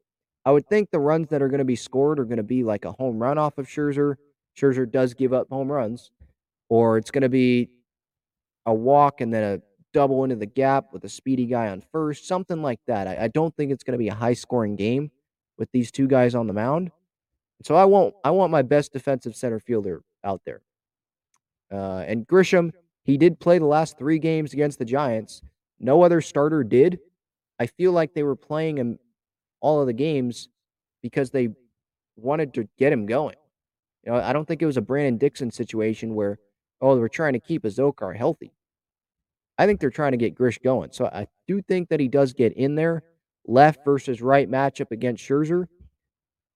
I 0.44 0.52
would 0.52 0.66
think 0.68 0.90
the 0.90 1.00
runs 1.00 1.28
that 1.28 1.42
are 1.42 1.48
going 1.48 1.58
to 1.58 1.64
be 1.64 1.76
scored 1.76 2.18
are 2.20 2.24
going 2.24 2.38
to 2.38 2.42
be 2.42 2.64
like 2.64 2.84
a 2.84 2.92
home 2.92 3.18
run 3.18 3.38
off 3.38 3.58
of 3.58 3.66
Scherzer. 3.66 4.16
Scherzer 4.60 4.90
does 4.90 5.14
give 5.14 5.32
up 5.32 5.48
home 5.48 5.70
runs, 5.70 6.10
or 6.68 6.98
it's 6.98 7.10
going 7.10 7.22
to 7.22 7.28
be 7.28 7.70
a 8.66 8.74
walk 8.74 9.20
and 9.20 9.32
then 9.32 9.42
a 9.42 9.62
double 9.92 10.24
into 10.24 10.36
the 10.36 10.46
gap 10.46 10.92
with 10.92 11.04
a 11.04 11.08
speedy 11.08 11.46
guy 11.46 11.68
on 11.68 11.82
first, 11.92 12.26
something 12.26 12.62
like 12.62 12.80
that. 12.86 13.06
I, 13.06 13.24
I 13.24 13.28
don't 13.28 13.54
think 13.56 13.72
it's 13.72 13.82
going 13.82 13.92
to 13.92 13.98
be 13.98 14.08
a 14.08 14.14
high 14.14 14.34
scoring 14.34 14.76
game 14.76 15.10
with 15.58 15.70
these 15.72 15.90
two 15.90 16.06
guys 16.06 16.34
on 16.34 16.46
the 16.46 16.52
mound. 16.52 16.90
So 17.62 17.74
I 17.74 17.84
want 17.84 18.14
I 18.24 18.30
want 18.30 18.50
my 18.50 18.62
best 18.62 18.92
defensive 18.92 19.36
center 19.36 19.60
fielder 19.60 20.02
out 20.24 20.40
there. 20.46 20.62
Uh, 21.70 22.04
and 22.06 22.26
Grisham, 22.26 22.72
he 23.04 23.16
did 23.16 23.38
play 23.38 23.58
the 23.58 23.66
last 23.66 23.98
three 23.98 24.18
games 24.18 24.52
against 24.52 24.78
the 24.78 24.84
Giants. 24.84 25.42
No 25.78 26.02
other 26.02 26.20
starter 26.20 26.64
did. 26.64 26.98
I 27.58 27.66
feel 27.66 27.92
like 27.92 28.14
they 28.14 28.22
were 28.22 28.36
playing 28.36 28.78
him 28.78 28.98
all 29.60 29.80
of 29.80 29.86
the 29.86 29.92
games 29.92 30.48
because 31.02 31.30
they 31.30 31.50
wanted 32.16 32.54
to 32.54 32.68
get 32.78 32.92
him 32.92 33.06
going. 33.06 33.36
You 34.04 34.12
know, 34.12 34.18
I 34.18 34.32
don't 34.32 34.46
think 34.46 34.62
it 34.62 34.66
was 34.66 34.76
a 34.76 34.82
Brandon 34.82 35.18
Dixon 35.18 35.50
situation 35.50 36.14
where, 36.14 36.38
oh, 36.80 36.94
they 36.94 37.00
were 37.00 37.08
trying 37.08 37.34
to 37.34 37.40
keep 37.40 37.64
Azocar 37.64 38.16
healthy. 38.16 38.52
I 39.58 39.66
think 39.66 39.78
they're 39.78 39.90
trying 39.90 40.12
to 40.12 40.18
get 40.18 40.34
Grish 40.34 40.58
going. 40.58 40.90
So 40.92 41.06
I 41.06 41.26
do 41.46 41.60
think 41.60 41.90
that 41.90 42.00
he 42.00 42.08
does 42.08 42.32
get 42.32 42.54
in 42.54 42.74
there. 42.74 43.02
Left 43.46 43.84
versus 43.84 44.22
right 44.22 44.50
matchup 44.50 44.90
against 44.90 45.22
Scherzer. 45.22 45.66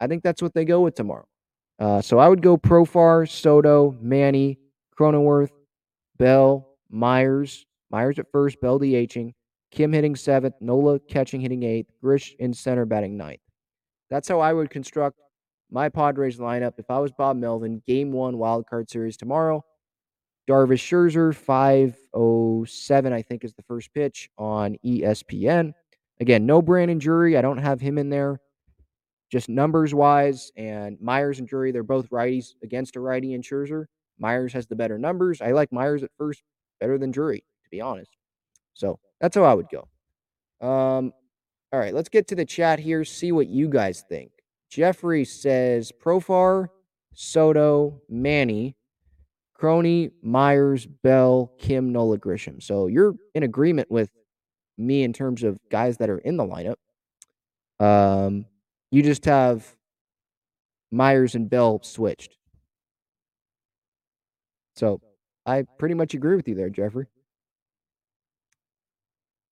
I 0.01 0.07
think 0.07 0.23
that's 0.23 0.41
what 0.41 0.55
they 0.55 0.65
go 0.65 0.81
with 0.81 0.95
tomorrow. 0.95 1.27
Uh, 1.79 2.01
so 2.01 2.19
I 2.19 2.29
would 2.29 2.41
go 2.41 2.57
Profar, 2.57 3.29
Soto, 3.29 3.97
Manny, 4.01 4.59
Cronenworth, 4.99 5.51
Bell, 6.19 6.67
Myers, 6.89 7.67
Myers 7.91 8.19
at 8.19 8.31
first, 8.31 8.61
Bell 8.61 8.79
DHing, 8.79 9.33
Kim 9.71 9.93
hitting 9.93 10.15
seventh, 10.15 10.55
Nola 10.61 11.01
catching 11.01 11.41
hitting 11.41 11.63
eighth, 11.65 11.91
Grish 12.01 12.35
in 12.39 12.55
center 12.55 12.85
batting 12.85 13.17
ninth. 13.17 13.41
That's 14.09 14.29
how 14.29 14.41
I 14.41 14.53
would 14.53 14.71
construct 14.71 15.19
my 15.75 15.89
Padres 15.89 16.39
lineup 16.39 16.75
if 16.79 16.89
I 16.89 16.99
was 17.01 17.11
Bob 17.11 17.37
Melvin. 17.37 17.83
Game 17.85 18.13
one 18.13 18.39
wild 18.39 18.67
card 18.67 18.89
series 18.89 19.17
tomorrow. 19.17 19.65
Darvish 20.49 20.83
Scherzer, 20.83 21.35
507, 21.35 23.13
I 23.13 23.23
think, 23.23 23.45
is 23.45 23.55
the 23.55 23.63
first 23.63 23.93
pitch 23.93 24.31
on 24.39 24.77
ESPN. 24.85 25.73
Again, 26.21 26.47
no 26.47 26.63
Brandon 26.63 26.99
Drury. 26.99 27.37
I 27.37 27.43
don't 27.43 27.59
have 27.59 27.81
him 27.81 27.99
in 27.99 28.09
there 28.09 28.41
just 29.33 29.49
numbers 29.49 29.93
wise, 29.93 30.53
and 30.57 30.97
Myers 31.01 31.41
and 31.41 31.49
Drury, 31.49 31.73
they're 31.73 31.83
both 31.83 32.09
righties 32.11 32.55
against 32.63 32.95
a 32.95 33.01
righty 33.01 33.35
in 33.35 33.43
Scherzer. 33.43 33.87
Myers 34.17 34.53
has 34.53 34.69
the 34.69 34.77
better 34.77 34.97
numbers. 34.97 35.41
I 35.41 35.51
like 35.51 35.73
Myers 35.73 36.05
at 36.05 36.11
first 36.17 36.45
better 36.79 36.99
than 36.99 37.11
Drury, 37.11 37.41
to 37.65 37.71
be 37.71 37.81
honest. 37.81 38.17
So 38.75 39.01
that's 39.21 39.35
how 39.35 39.43
I 39.43 39.55
would 39.55 39.67
go. 39.71 39.89
Um, 40.65 41.13
all 41.73 41.81
right, 41.81 41.93
let's 41.93 42.09
get 42.09 42.29
to 42.29 42.37
the 42.37 42.45
chat 42.45 42.79
here, 42.79 43.05
see 43.05 43.33
what 43.33 43.49
you 43.49 43.69
guys 43.69 44.05
think. 44.09 44.31
Jeffrey 44.75 45.25
says 45.25 45.93
Profar, 46.05 46.67
Soto, 47.15 48.03
Manny, 48.09 48.75
Crony, 49.55 50.11
Myers, 50.21 50.85
Bell, 50.85 51.53
Kim, 51.61 51.93
Nola, 51.93 52.19
Grisham. 52.19 52.61
So 52.61 52.89
you're 52.89 53.15
in 53.37 53.45
agreement 53.45 53.89
with 53.89 54.11
me 54.77 55.05
in 55.05 55.13
terms 55.13 55.45
of 55.45 55.61
guys 55.71 55.99
that 55.99 56.11
are 56.11 56.19
in 56.19 56.37
the 56.37 56.43
lineup. 56.43 56.75
Um, 57.79 58.47
you 58.91 59.05
just 59.05 59.25
have 59.27 59.65
Myers 60.91 61.37
and 61.37 61.49
Bell 61.49 61.81
switched. 61.85 62.37
So 64.75 65.01
I 65.47 65.67
pretty 65.79 65.95
much 65.95 66.15
agree 66.15 66.35
with 66.35 66.49
you 66.49 66.57
there, 66.57 66.69
Jeffrey. 66.69 67.07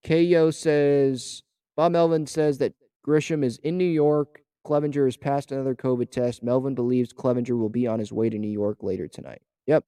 KO 0.04 0.50
says 0.50 1.44
Bob 1.76 1.92
Melvin 1.92 2.26
says 2.26 2.58
that 2.58 2.74
Grisham 3.06 3.44
is 3.44 3.58
in 3.58 3.78
New 3.78 3.84
York. 3.84 4.41
Clevinger 4.64 5.04
has 5.06 5.16
passed 5.16 5.52
another 5.52 5.74
COVID 5.74 6.10
test. 6.10 6.42
Melvin 6.42 6.74
believes 6.74 7.12
Clevinger 7.12 7.58
will 7.58 7.68
be 7.68 7.86
on 7.86 7.98
his 7.98 8.12
way 8.12 8.30
to 8.30 8.38
New 8.38 8.50
York 8.50 8.82
later 8.82 9.08
tonight. 9.08 9.42
Yep. 9.66 9.84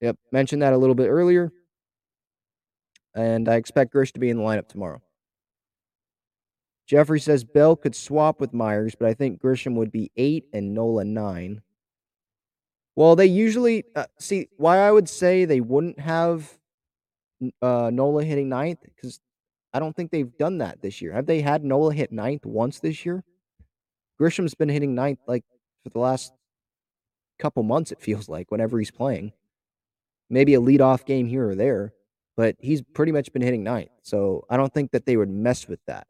Yep. 0.00 0.16
Mentioned 0.32 0.62
that 0.62 0.72
a 0.72 0.78
little 0.78 0.94
bit 0.94 1.08
earlier. 1.08 1.52
And 3.14 3.48
I 3.48 3.56
expect 3.56 3.92
Grish 3.92 4.12
to 4.12 4.20
be 4.20 4.30
in 4.30 4.36
the 4.36 4.42
lineup 4.42 4.68
tomorrow. 4.68 5.02
Jeffrey 6.86 7.20
says 7.20 7.44
Bell 7.44 7.76
could 7.76 7.94
swap 7.94 8.40
with 8.40 8.54
Myers, 8.54 8.94
but 8.98 9.08
I 9.08 9.14
think 9.14 9.42
Grisham 9.42 9.74
would 9.74 9.92
be 9.92 10.10
eight 10.16 10.44
and 10.52 10.72
Nola 10.72 11.04
nine. 11.04 11.60
Well, 12.96 13.14
they 13.14 13.26
usually 13.26 13.84
uh, 13.94 14.06
see 14.18 14.48
why 14.56 14.78
I 14.78 14.90
would 14.90 15.08
say 15.08 15.44
they 15.44 15.60
wouldn't 15.60 16.00
have 16.00 16.58
uh, 17.60 17.90
Nola 17.92 18.24
hitting 18.24 18.48
ninth 18.48 18.80
because 18.82 19.20
I 19.72 19.78
don't 19.80 19.94
think 19.94 20.10
they've 20.10 20.36
done 20.38 20.58
that 20.58 20.80
this 20.80 21.02
year. 21.02 21.12
Have 21.12 21.26
they 21.26 21.40
had 21.40 21.62
Nola 21.62 21.92
hit 21.92 22.10
ninth 22.10 22.46
once 22.46 22.80
this 22.80 23.04
year? 23.04 23.22
Grisham's 24.18 24.54
been 24.54 24.68
hitting 24.68 24.94
ninth 24.94 25.20
like 25.26 25.44
for 25.84 25.90
the 25.90 25.98
last 25.98 26.32
couple 27.38 27.62
months. 27.62 27.92
It 27.92 28.00
feels 28.00 28.28
like 28.28 28.50
whenever 28.50 28.78
he's 28.78 28.90
playing, 28.90 29.32
maybe 30.28 30.54
a 30.54 30.60
leadoff 30.60 31.04
game 31.04 31.26
here 31.26 31.48
or 31.48 31.54
there, 31.54 31.92
but 32.36 32.56
he's 32.58 32.82
pretty 32.82 33.12
much 33.12 33.32
been 33.32 33.42
hitting 33.42 33.62
ninth. 33.62 33.90
So 34.02 34.44
I 34.50 34.56
don't 34.56 34.72
think 34.72 34.90
that 34.90 35.06
they 35.06 35.16
would 35.16 35.30
mess 35.30 35.68
with 35.68 35.80
that. 35.86 36.06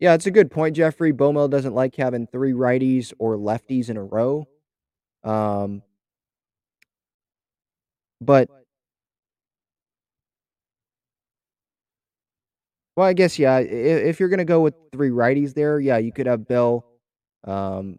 Yeah, 0.00 0.14
it's 0.14 0.26
a 0.26 0.30
good 0.30 0.50
point, 0.50 0.76
Jeffrey. 0.76 1.12
Bomel 1.12 1.48
doesn't 1.48 1.74
like 1.74 1.94
having 1.96 2.26
three 2.26 2.52
righties 2.52 3.12
or 3.18 3.36
lefties 3.36 3.88
in 3.88 3.96
a 3.96 4.04
row. 4.04 4.46
Um, 5.22 5.82
but 8.20 8.50
well, 12.96 13.06
I 13.06 13.12
guess 13.12 13.38
yeah. 13.38 13.58
If, 13.58 14.06
if 14.06 14.20
you're 14.20 14.28
gonna 14.28 14.44
go 14.44 14.60
with 14.60 14.74
three 14.92 15.10
righties 15.10 15.54
there, 15.54 15.80
yeah, 15.80 15.98
you 15.98 16.12
could 16.12 16.26
have 16.26 16.46
Bell 16.46 16.84
um, 17.44 17.98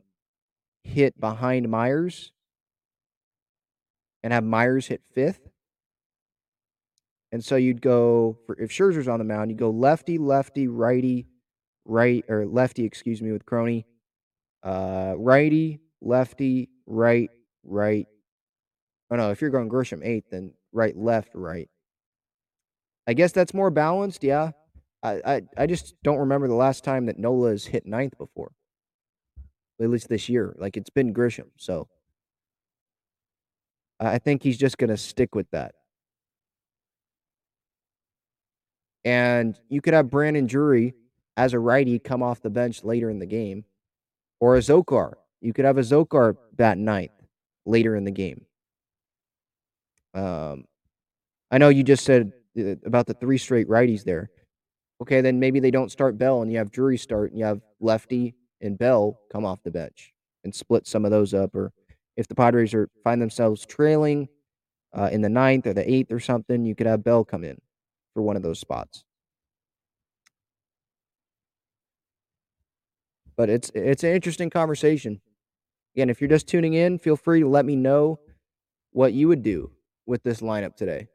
hit 0.84 1.20
behind 1.20 1.70
Myers 1.70 2.32
and 4.24 4.34
have 4.34 4.44
Myers 4.44 4.88
hit 4.88 5.02
fifth. 5.14 5.48
And 7.32 7.44
so 7.44 7.58
you'd 7.58 7.82
go 7.82 8.38
for 8.46 8.60
if 8.60 8.72
Scherzer's 8.72 9.08
on 9.08 9.20
the 9.20 9.26
mound, 9.26 9.52
you 9.52 9.58
go 9.58 9.70
lefty, 9.70 10.18
lefty, 10.18 10.68
righty, 10.68 11.28
right 11.84 12.24
or 12.30 12.46
lefty, 12.46 12.86
excuse 12.86 13.22
me, 13.22 13.32
with 13.32 13.46
Crony. 13.46 13.86
Uh, 14.64 15.14
righty, 15.18 15.80
lefty, 16.02 16.70
right, 16.88 17.30
right. 17.64 18.08
Oh 19.12 19.16
no, 19.16 19.32
if 19.32 19.42
you're 19.42 19.52
going 19.52 19.70
Grisham 19.70 20.04
eighth, 20.04 20.30
then 20.32 20.54
right, 20.72 20.98
left, 20.98 21.30
right. 21.34 21.70
I 23.08 23.14
guess 23.14 23.32
that's 23.32 23.54
more 23.54 23.70
balanced. 23.70 24.24
Yeah, 24.24 24.52
I, 25.06 25.22
I, 25.36 25.42
I 25.58 25.66
just 25.68 25.96
don't 26.04 26.18
remember 26.18 26.48
the 26.48 26.56
last 26.56 26.84
time 26.84 27.06
that 27.08 27.20
Nola 27.20 27.52
has 27.52 27.66
hit 27.66 27.86
ninth 27.86 28.18
before. 28.18 28.52
at 29.82 29.90
least 29.90 30.10
this 30.10 30.30
year. 30.30 30.56
Like 30.58 30.78
it's 30.78 30.90
been 30.90 31.14
Grisham. 31.14 31.48
So 31.58 31.88
I 34.00 34.18
think 34.20 34.44
he's 34.44 34.58
just 34.58 34.78
going 34.78 34.90
to 34.90 34.98
stick 34.98 35.36
with 35.36 35.50
that. 35.52 35.76
And 39.04 39.60
you 39.70 39.82
could 39.82 39.94
have 39.94 40.10
Brandon 40.10 40.48
Drury 40.48 40.94
as 41.38 41.54
a 41.54 41.60
righty 41.60 42.00
come 42.00 42.24
off 42.24 42.42
the 42.42 42.50
bench 42.50 42.84
later 42.84 43.10
in 43.10 43.20
the 43.20 43.26
game, 43.26 43.66
or 44.40 44.56
Azocar. 44.58 45.14
You 45.42 45.54
could 45.54 45.66
have 45.66 45.76
Azocar 45.76 46.36
bat 46.54 46.78
ninth 46.78 47.12
later 47.66 47.96
in 47.96 48.04
the 48.04 48.12
game. 48.12 48.46
Um, 50.16 50.66
I 51.52 51.58
know 51.58 51.70
you 51.70 51.84
just 51.84 52.06
said 52.06 52.32
uh, 52.58 52.76
about 52.86 53.06
the 53.06 53.14
three 53.14 53.38
straight 53.38 53.68
righties 53.68 54.04
there. 54.04 54.30
Okay, 55.02 55.22
then 55.22 55.40
maybe 55.40 55.60
they 55.60 55.72
don't 55.72 55.92
start 55.92 56.18
Bell 56.18 56.42
and 56.42 56.52
you 56.52 56.58
have 56.58 56.72
Drury 56.72 56.98
start 56.98 57.32
and 57.32 57.40
you 57.40 57.46
have 57.46 57.62
Lefty 57.80 58.36
and 58.62 58.78
Bell 58.78 59.20
come 59.32 59.46
off 59.46 59.64
the 59.64 59.72
bench 59.72 60.14
and 60.44 60.56
split 60.56 60.88
some 60.88 61.04
of 61.04 61.12
those 61.12 61.34
up. 61.34 61.56
Or 61.56 61.74
if 62.16 62.28
the 62.28 62.36
Padres 62.36 62.74
are 62.74 62.90
find 63.04 63.22
themselves 63.22 63.66
trailing 63.66 64.30
uh, 64.94 65.10
in 65.12 65.22
the 65.22 65.30
ninth 65.30 65.68
or 65.68 65.74
the 65.74 65.90
eighth 65.90 66.12
or 66.12 66.20
something, 66.20 66.66
you 66.66 66.76
could 66.76 66.88
have 66.88 67.04
Bell 67.04 67.26
come 67.26 67.44
in 67.44 67.60
for 68.14 68.22
one 68.22 68.38
of 68.38 68.44
those 68.44 68.60
spots. 68.60 69.04
But 73.36 73.50
it's 73.50 73.70
it's 73.76 74.04
an 74.04 74.12
interesting 74.12 74.50
conversation. 74.50 75.20
Again, 75.94 76.10
if 76.10 76.22
you're 76.22 76.30
just 76.30 76.48
tuning 76.48 76.74
in, 76.74 77.00
feel 77.00 77.18
free 77.18 77.42
to 77.42 77.48
let 77.48 77.66
me 77.66 77.76
know 77.76 78.20
what 78.92 79.14
you 79.14 79.28
would 79.28 79.44
do 79.44 79.72
with 80.06 80.24
this 80.24 80.40
lineup 80.40 80.76
today. 80.76 81.08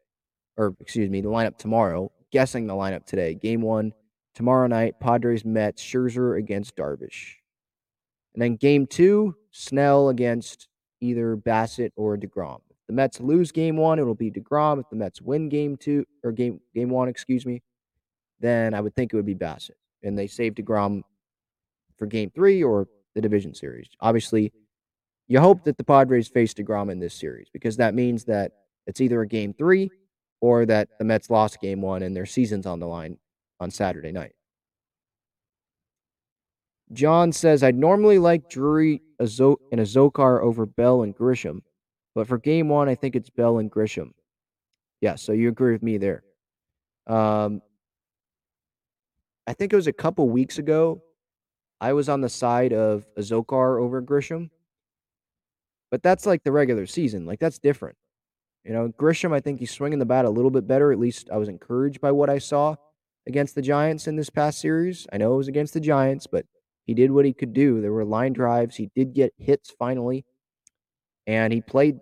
Or 0.56 0.74
excuse 0.80 1.08
me, 1.08 1.22
the 1.22 1.30
lineup 1.30 1.56
tomorrow. 1.56 2.12
Guessing 2.32 2.66
the 2.66 2.74
lineup 2.74 3.04
today. 3.04 3.34
Game 3.34 3.60
one 3.62 3.92
tomorrow 4.34 4.66
night, 4.66 5.00
Padres 5.00 5.44
Mets, 5.44 5.82
Scherzer 5.82 6.38
against 6.38 6.76
Darvish. 6.76 7.34
And 8.34 8.42
then 8.42 8.56
game 8.56 8.86
two, 8.86 9.34
Snell 9.50 10.08
against 10.08 10.68
either 11.00 11.36
Bassitt 11.36 11.90
or 11.96 12.16
DeGrom. 12.16 12.60
If 12.70 12.76
the 12.86 12.92
Mets 12.92 13.20
lose 13.20 13.50
game 13.50 13.76
one, 13.76 13.98
it'll 13.98 14.14
be 14.14 14.30
DeGrom. 14.30 14.80
If 14.80 14.88
the 14.90 14.96
Mets 14.96 15.20
win 15.20 15.48
game 15.48 15.76
two 15.76 16.04
or 16.22 16.32
game 16.32 16.60
game 16.74 16.90
one, 16.90 17.08
excuse 17.08 17.44
me, 17.44 17.62
then 18.38 18.74
I 18.74 18.80
would 18.80 18.94
think 18.94 19.12
it 19.12 19.16
would 19.16 19.26
be 19.26 19.34
Bassitt. 19.34 19.76
And 20.02 20.18
they 20.18 20.26
save 20.26 20.54
DeGrom 20.54 21.02
for 21.98 22.06
game 22.06 22.30
three 22.34 22.62
or 22.62 22.88
the 23.14 23.20
division 23.20 23.54
series. 23.54 23.88
Obviously, 24.00 24.52
you 25.26 25.40
hope 25.40 25.64
that 25.64 25.76
the 25.76 25.84
Padres 25.84 26.28
face 26.28 26.54
DeGrom 26.54 26.90
in 26.90 26.98
this 26.98 27.14
series 27.14 27.48
because 27.52 27.76
that 27.76 27.94
means 27.94 28.24
that 28.24 28.52
it's 28.86 29.00
either 29.00 29.20
a 29.20 29.26
game 29.26 29.52
three 29.52 29.90
or 30.40 30.66
that 30.66 30.88
the 30.98 31.05
Mets 31.05 31.31
lost 31.31 31.61
game 31.61 31.81
one 31.81 32.03
and 32.03 32.16
their 32.16 32.26
season's 32.26 32.66
on 32.66 32.81
the 32.81 32.87
line 32.87 33.18
on 33.61 33.70
Saturday 33.70 34.12
night. 34.12 34.33
John 36.92 37.31
says, 37.31 37.62
I'd 37.62 37.76
normally 37.76 38.18
like 38.18 38.48
Drury 38.50 39.00
and 39.18 39.29
Azocar 39.29 40.42
over 40.42 40.66
Bell 40.66 41.03
and 41.03 41.16
Grisham, 41.16 41.61
but 42.14 42.26
for 42.26 42.38
game 42.38 42.68
one, 42.68 42.88
I 42.88 42.94
think 42.94 43.14
it's 43.14 43.31
Bell 43.31 43.59
and 43.59 43.70
Grisham. 43.70 44.11
Yeah, 45.00 45.14
so 45.14 45.33
you 45.33 45.48
agree 45.48 45.72
with 45.72 45.83
me 45.83 45.98
there. 45.98 46.24
Um, 47.07 47.62
I 49.46 49.53
think 49.53 49.72
it 49.72 49.76
was 49.76 49.87
a 49.87 49.92
couple 49.92 50.29
weeks 50.29 50.59
ago. 50.59 51.03
I 51.81 51.92
was 51.92 52.09
on 52.09 52.20
the 52.20 52.29
side 52.29 52.72
of 52.72 53.07
Azocar 53.16 53.81
over 53.81 54.03
Grisham, 54.03 54.50
but 55.90 56.03
that's 56.03 56.26
like 56.26 56.42
the 56.42 56.53
regular 56.53 56.87
season. 56.87 57.24
Like 57.24 57.38
that's 57.38 57.59
different. 57.59 57.96
You 58.64 58.73
know, 58.73 58.88
Grisham, 58.90 59.33
I 59.33 59.40
think 59.40 59.59
he's 59.59 59.70
swinging 59.70 59.99
the 59.99 60.05
bat 60.05 60.25
a 60.25 60.31
little 60.31 60.51
bit 60.51 60.66
better. 60.66 60.92
At 60.92 60.99
least 60.99 61.31
I 61.33 61.38
was 61.38 61.49
encouraged 61.49 62.01
by 62.01 62.12
what 62.12 62.29
I 62.29 62.38
saw 62.38 62.77
against 63.27 63.55
the 63.55 63.62
Giants 63.62 64.07
in 64.07 64.16
this 64.16 64.31
past 64.31 64.61
series. 64.61 65.07
I 65.12 65.16
know 65.16 65.35
it 65.35 65.38
was 65.38 65.49
against 65.49 65.75
the 65.75 65.81
Giants, 65.81 66.27
but 66.27 66.44
he 66.87 66.94
did 66.94 67.11
what 67.11 67.25
he 67.25 67.33
could 67.33 67.53
do. 67.53 67.81
There 67.81 67.92
were 67.92 68.05
line 68.05 68.33
drives. 68.33 68.77
He 68.77 68.90
did 68.94 69.14
get 69.14 69.33
hits 69.38 69.70
finally, 69.79 70.25
and 71.27 71.53
he 71.53 71.61
played 71.61 71.99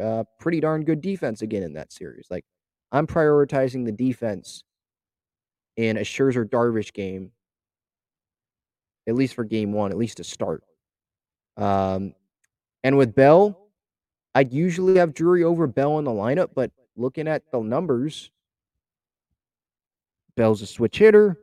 uh, 0.00 0.24
pretty 0.38 0.60
darn 0.60 0.84
good 0.84 1.00
defense 1.00 1.42
again 1.42 1.62
in 1.62 1.74
that 1.74 1.92
series. 1.92 2.26
Like 2.30 2.44
I'm 2.90 3.06
prioritizing 3.06 3.84
the 3.84 3.92
defense 3.92 4.64
in 5.76 5.96
a 5.96 6.02
Scherzer 6.02 6.48
Darvish 6.48 6.92
game, 6.92 7.32
at 9.06 9.14
least 9.14 9.34
for 9.34 9.44
game 9.44 9.72
one, 9.72 9.90
at 9.90 9.98
least 9.98 10.18
to 10.18 10.24
start. 10.24 10.62
Um, 11.56 12.14
and 12.84 12.96
with 12.96 13.14
Bell, 13.14 13.61
I'd 14.34 14.52
usually 14.52 14.98
have 14.98 15.14
Drury 15.14 15.44
over 15.44 15.66
Bell 15.66 15.98
in 15.98 16.04
the 16.04 16.10
lineup, 16.10 16.50
but 16.54 16.70
looking 16.96 17.28
at 17.28 17.42
the 17.52 17.60
numbers, 17.60 18.30
Bell's 20.36 20.62
a 20.62 20.66
switch 20.66 20.98
hitter, 20.98 21.38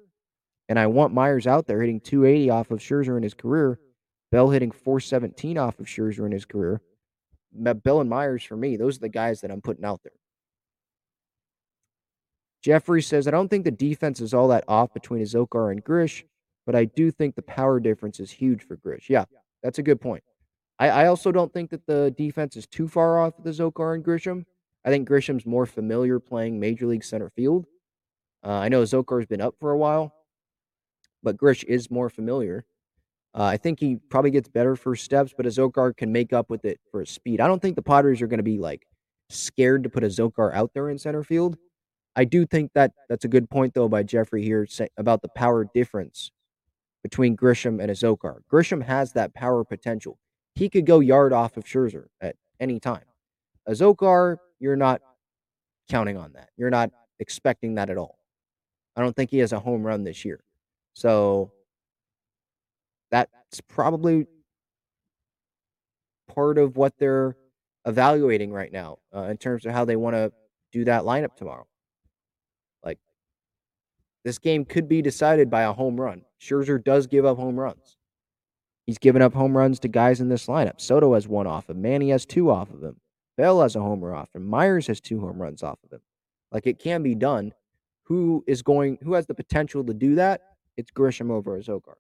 and 0.67 0.80
I 0.80 0.88
want 0.88 1.13
Myers 1.13 1.45
out 1.45 1.67
there 1.67 1.82
hitting 1.82 1.99
280 1.99 2.49
off 2.49 2.71
of 2.71 2.80
Scherzer 2.80 3.17
in 3.17 3.23
his 3.23 3.34
career. 3.36 3.80
Bell 4.32 4.49
hitting 4.49 4.71
417 4.71 5.58
off 5.58 5.80
of 5.80 5.86
Scherzer 5.86 6.25
in 6.25 6.32
his 6.32 6.45
career. 6.45 6.82
Bell 7.52 8.02
and 8.02 8.10
Myers, 8.10 8.43
for 8.43 8.56
me, 8.56 8.78
those 8.78 8.97
are 8.97 9.02
the 9.02 9.10
guys 9.10 9.41
that 9.41 9.52
I'm 9.52 9.62
putting 9.62 9.86
out 9.86 10.02
there. 10.04 10.13
Jeffrey 12.62 13.02
says, 13.02 13.28
I 13.28 13.32
don't 13.32 13.47
think 13.47 13.63
the 13.63 13.71
defense 13.71 14.19
is 14.19 14.34
all 14.34 14.49
that 14.49 14.65
off 14.67 14.93
between 14.93 15.23
Azocar 15.23 15.71
and 15.71 15.84
Grish, 15.84 16.25
but 16.65 16.75
I 16.75 16.86
do 16.86 17.10
think 17.10 17.36
the 17.36 17.41
power 17.41 17.80
difference 17.80 18.19
is 18.19 18.30
huge 18.30 18.63
for 18.63 18.75
Grish. 18.75 19.10
Yeah, 19.10 19.25
that's 19.63 19.80
a 19.80 19.84
good 19.84 20.02
point. 20.02 20.23
I, 20.80 20.89
I 20.89 21.08
also 21.08 21.32
don't 21.32 21.54
think 21.54 21.70
that 21.72 21.86
the 21.86 22.13
defense 22.18 22.56
is 22.56 22.65
too 22.65 22.88
far 22.88 23.20
off 23.20 23.34
the 23.44 23.52
Zokar 23.52 23.96
and 23.96 24.04
Grisham. 24.04 24.46
I 24.86 24.89
think 24.89 25.08
Grisham's 25.08 25.46
more 25.46 25.65
familiar 25.65 26.20
playing 26.20 26.60
major 26.60 26.88
league 26.88 27.04
center 27.04 27.30
field. 27.30 27.65
Uh, 28.44 28.52
I 28.52 28.70
know 28.70 28.84
Zokar's 28.84 29.26
been 29.26 29.42
up 29.42 29.56
for 29.60 29.72
a 29.72 29.78
while, 29.78 30.13
but 31.22 31.38
Grish 31.38 31.63
is 31.65 31.92
more 31.92 32.10
familiar. 32.10 32.65
Uh, 33.36 33.44
I 33.44 33.58
think 33.58 33.80
he 33.80 33.98
probably 34.10 34.32
gets 34.32 34.48
better 34.48 34.76
first 34.76 35.04
steps, 35.04 35.34
but 35.36 35.46
Azocar 35.46 35.96
can 35.96 36.12
make 36.12 36.34
up 36.34 36.50
with 36.50 36.65
it 36.65 36.80
for 36.89 37.02
his 37.02 37.10
speed. 37.10 37.42
I 37.42 37.48
don't 37.48 37.62
think 37.62 37.76
the 37.76 37.82
Padres 37.82 38.22
are 38.22 38.28
going 38.28 38.39
to 38.39 38.44
be 38.44 38.58
like 38.58 38.88
scared 39.30 39.84
to 39.84 39.89
put 39.89 40.04
Azocar 40.04 40.54
out 40.54 40.72
there 40.74 40.89
in 40.89 40.98
center 40.98 41.24
field. 41.24 41.58
I 42.15 42.26
do 42.26 42.46
think 42.46 42.72
that 42.74 42.94
that's 43.08 43.26
a 43.26 43.30
good 43.30 43.50
point 43.50 43.74
though 43.74 43.88
by 43.88 44.04
Jeffrey 44.04 44.44
here 44.44 44.68
about 44.98 45.22
the 45.22 45.30
power 45.30 45.68
difference 45.74 46.32
between 47.04 47.38
Grisham 47.38 47.82
and 47.82 47.92
Azocar. 47.92 48.39
Grisham 48.52 48.84
has 48.84 49.13
that 49.13 49.34
power 49.34 49.63
potential 49.63 50.18
he 50.60 50.67
could 50.67 50.86
go 50.86 51.00
yard 51.00 51.32
off 51.32 51.56
of 51.56 51.63
Scherzer 51.63 52.08
at 52.19 52.36
any 52.60 52.82
time. 52.82 53.06
Azocar, 53.67 54.38
you're 54.60 54.76
not 54.76 55.00
counting 55.89 56.17
on 56.17 56.34
that. 56.34 56.50
You're 56.58 56.69
not 56.69 56.91
expecting 57.19 57.76
that 57.76 57.89
at 57.89 57.98
all. 57.98 58.19
I 58.98 59.02
don't 59.02 59.15
think 59.15 59.32
he 59.32 59.38
has 59.38 59.54
a 59.54 59.60
home 59.60 59.84
run 59.84 60.04
this 60.04 60.26
year. 60.26 60.43
So 60.93 61.54
that's 63.10 63.62
probably 63.69 64.28
part 66.28 66.58
of 66.58 66.76
what 66.76 66.93
they're 67.00 67.38
evaluating 67.86 68.52
right 68.52 68.72
now 68.72 68.98
uh, 69.15 69.24
in 69.24 69.38
terms 69.38 69.65
of 69.65 69.72
how 69.72 69.86
they 69.86 69.95
want 69.95 70.17
to 70.17 70.34
do 70.74 70.84
that 70.84 71.04
lineup 71.04 71.38
tomorrow. 71.38 71.67
Like, 72.84 73.00
this 74.26 74.39
game 74.39 74.65
could 74.65 74.89
be 74.89 75.02
decided 75.02 75.50
by 75.50 75.62
a 75.62 75.72
home 75.72 76.00
run. 76.00 76.24
Scherzer 76.41 76.84
does 76.84 77.08
give 77.08 77.24
up 77.24 77.38
home 77.38 77.58
runs. 77.58 77.95
He's 78.89 78.97
given 78.97 79.21
up 79.21 79.36
home 79.36 79.56
runs 79.56 79.80
to 79.82 79.88
guys 79.88 80.19
in 80.19 80.30
this 80.30 80.47
lineup. 80.47 80.82
Soto 80.82 81.13
has 81.13 81.28
one 81.28 81.45
off 81.45 81.69
of 81.69 81.75
him. 81.75 81.84
Manny 81.84 82.10
has 82.10 82.25
two 82.25 82.49
off 82.49 82.71
of 82.71 82.84
him. 82.84 82.95
Bell 83.38 83.62
has 83.62 83.75
a 83.75 83.80
homer 83.80 84.15
off 84.15 84.34
him. 84.34 84.47
Myers 84.47 84.88
has 84.88 84.99
two 84.99 85.19
home 85.19 85.39
runs 85.39 85.62
off 85.62 85.78
of 85.86 85.93
him. 85.93 85.99
Like 86.52 86.65
it 86.65 86.80
can 86.80 87.04
be 87.04 87.13
done. 87.13 87.54
Who 88.06 88.43
is 88.47 88.63
going? 88.63 88.97
Who 89.04 89.13
has 89.13 89.28
the 89.28 89.36
potential 89.36 89.84
to 89.84 89.93
do 89.93 90.15
that? 90.15 90.41
It's 90.75 90.89
Grisham 90.89 91.30
over 91.30 91.56
Zokar. 91.60 91.97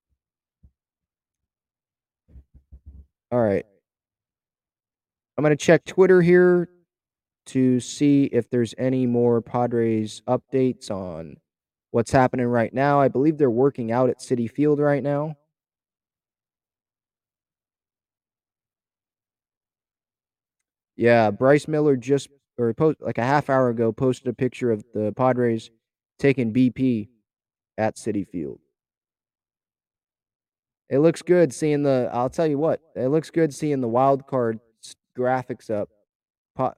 All 3.31 3.39
right. 3.39 3.67
I'm 5.37 5.43
going 5.43 5.55
to 5.55 5.63
check 5.63 5.85
Twitter 5.85 6.23
here 6.23 6.69
to 7.45 7.79
see 7.79 8.23
if 8.31 8.49
there's 8.49 8.73
any 8.79 9.05
more 9.05 9.41
Padres 9.41 10.23
updates 10.27 10.89
on 10.89 11.37
what's 11.91 12.11
happening 12.11 12.47
right 12.47 12.73
now. 12.73 12.99
I 12.99 13.09
believe 13.09 13.37
they're 13.37 13.51
working 13.51 13.91
out 13.91 14.09
at 14.09 14.21
Citi 14.21 14.49
Field 14.49 14.79
right 14.79 15.03
now. 15.03 15.35
Yeah, 20.99 21.31
Bryce 21.31 21.65
Miller 21.69 21.95
just 21.95 22.27
or 22.57 22.73
post 22.73 22.99
like 22.99 23.17
a 23.17 23.23
half 23.23 23.49
hour 23.49 23.69
ago 23.69 23.93
posted 23.93 24.27
a 24.27 24.33
picture 24.33 24.69
of 24.69 24.83
the 24.93 25.13
Padres 25.15 25.71
taking 26.19 26.51
BP 26.51 27.07
at 27.77 27.95
Citi 27.95 28.27
Field. 28.27 28.59
It 30.89 30.99
looks 30.99 31.21
good 31.21 31.53
seeing 31.53 31.83
the. 31.83 32.09
I'll 32.11 32.29
tell 32.29 32.45
you 32.47 32.57
what, 32.57 32.81
it 32.97 33.07
looks 33.07 33.29
good 33.29 33.53
seeing 33.53 33.79
the 33.79 33.87
wild 33.87 34.27
card 34.27 34.59
graphics 35.17 35.69
up 35.69 35.87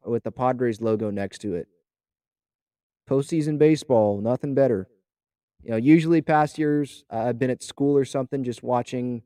with 0.06 0.24
the 0.24 0.32
Padres 0.32 0.82
logo 0.82 1.10
next 1.10 1.40
to 1.40 1.56
it. 1.56 1.68
Postseason 3.10 3.58
baseball, 3.58 4.22
nothing 4.22 4.54
better. 4.54 4.88
You 5.64 5.72
know, 5.72 5.78
usually 5.78 6.22
past 6.22 6.60
years 6.60 7.04
I've 7.10 7.40
been 7.40 7.50
at 7.50 7.64
school 7.64 7.98
or 7.98 8.06
something 8.06 8.44
just 8.44 8.62
watching. 8.62 9.24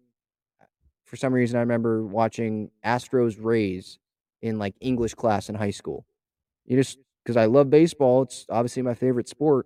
For 1.04 1.18
some 1.18 1.34
reason, 1.34 1.58
I 1.58 1.60
remember 1.60 2.06
watching 2.06 2.72
Astros 2.86 3.36
Rays 3.38 4.00
in 4.46 4.60
like 4.60 4.76
English 4.80 5.16
class 5.16 5.50
in 5.50 5.56
high 5.56 5.72
school. 5.72 6.06
You 6.66 6.78
just 6.78 7.00
because 7.24 7.38
I 7.38 7.46
love 7.46 7.70
baseball, 7.70 8.24
it's 8.24 8.46
obviously 8.50 8.82
my 8.82 8.94
favorite 8.94 9.28
sport, 9.28 9.66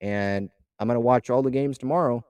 and 0.00 0.50
I'm 0.78 0.88
gonna 0.88 1.00
watch 1.00 1.30
all 1.30 1.42
the 1.42 1.50
games 1.50 1.78
tomorrow. 1.78 2.24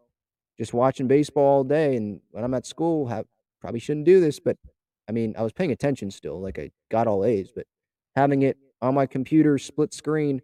Just 0.58 0.74
watching 0.74 1.08
baseball 1.08 1.44
all 1.44 1.64
day, 1.64 1.96
and 1.96 2.20
when 2.30 2.44
I'm 2.44 2.54
at 2.54 2.66
school, 2.66 3.06
have 3.06 3.26
probably 3.60 3.80
shouldn't 3.80 4.06
do 4.06 4.20
this, 4.20 4.40
but 4.40 4.56
I 5.08 5.12
mean, 5.12 5.34
I 5.36 5.42
was 5.42 5.52
paying 5.52 5.72
attention 5.72 6.10
still, 6.10 6.40
like 6.40 6.58
I 6.58 6.70
got 6.90 7.06
all 7.06 7.24
A's, 7.24 7.52
but 7.54 7.66
having 8.16 8.42
it 8.42 8.56
on 8.80 8.94
my 8.94 9.06
computer, 9.06 9.58
split 9.58 9.94
screen, 9.94 10.42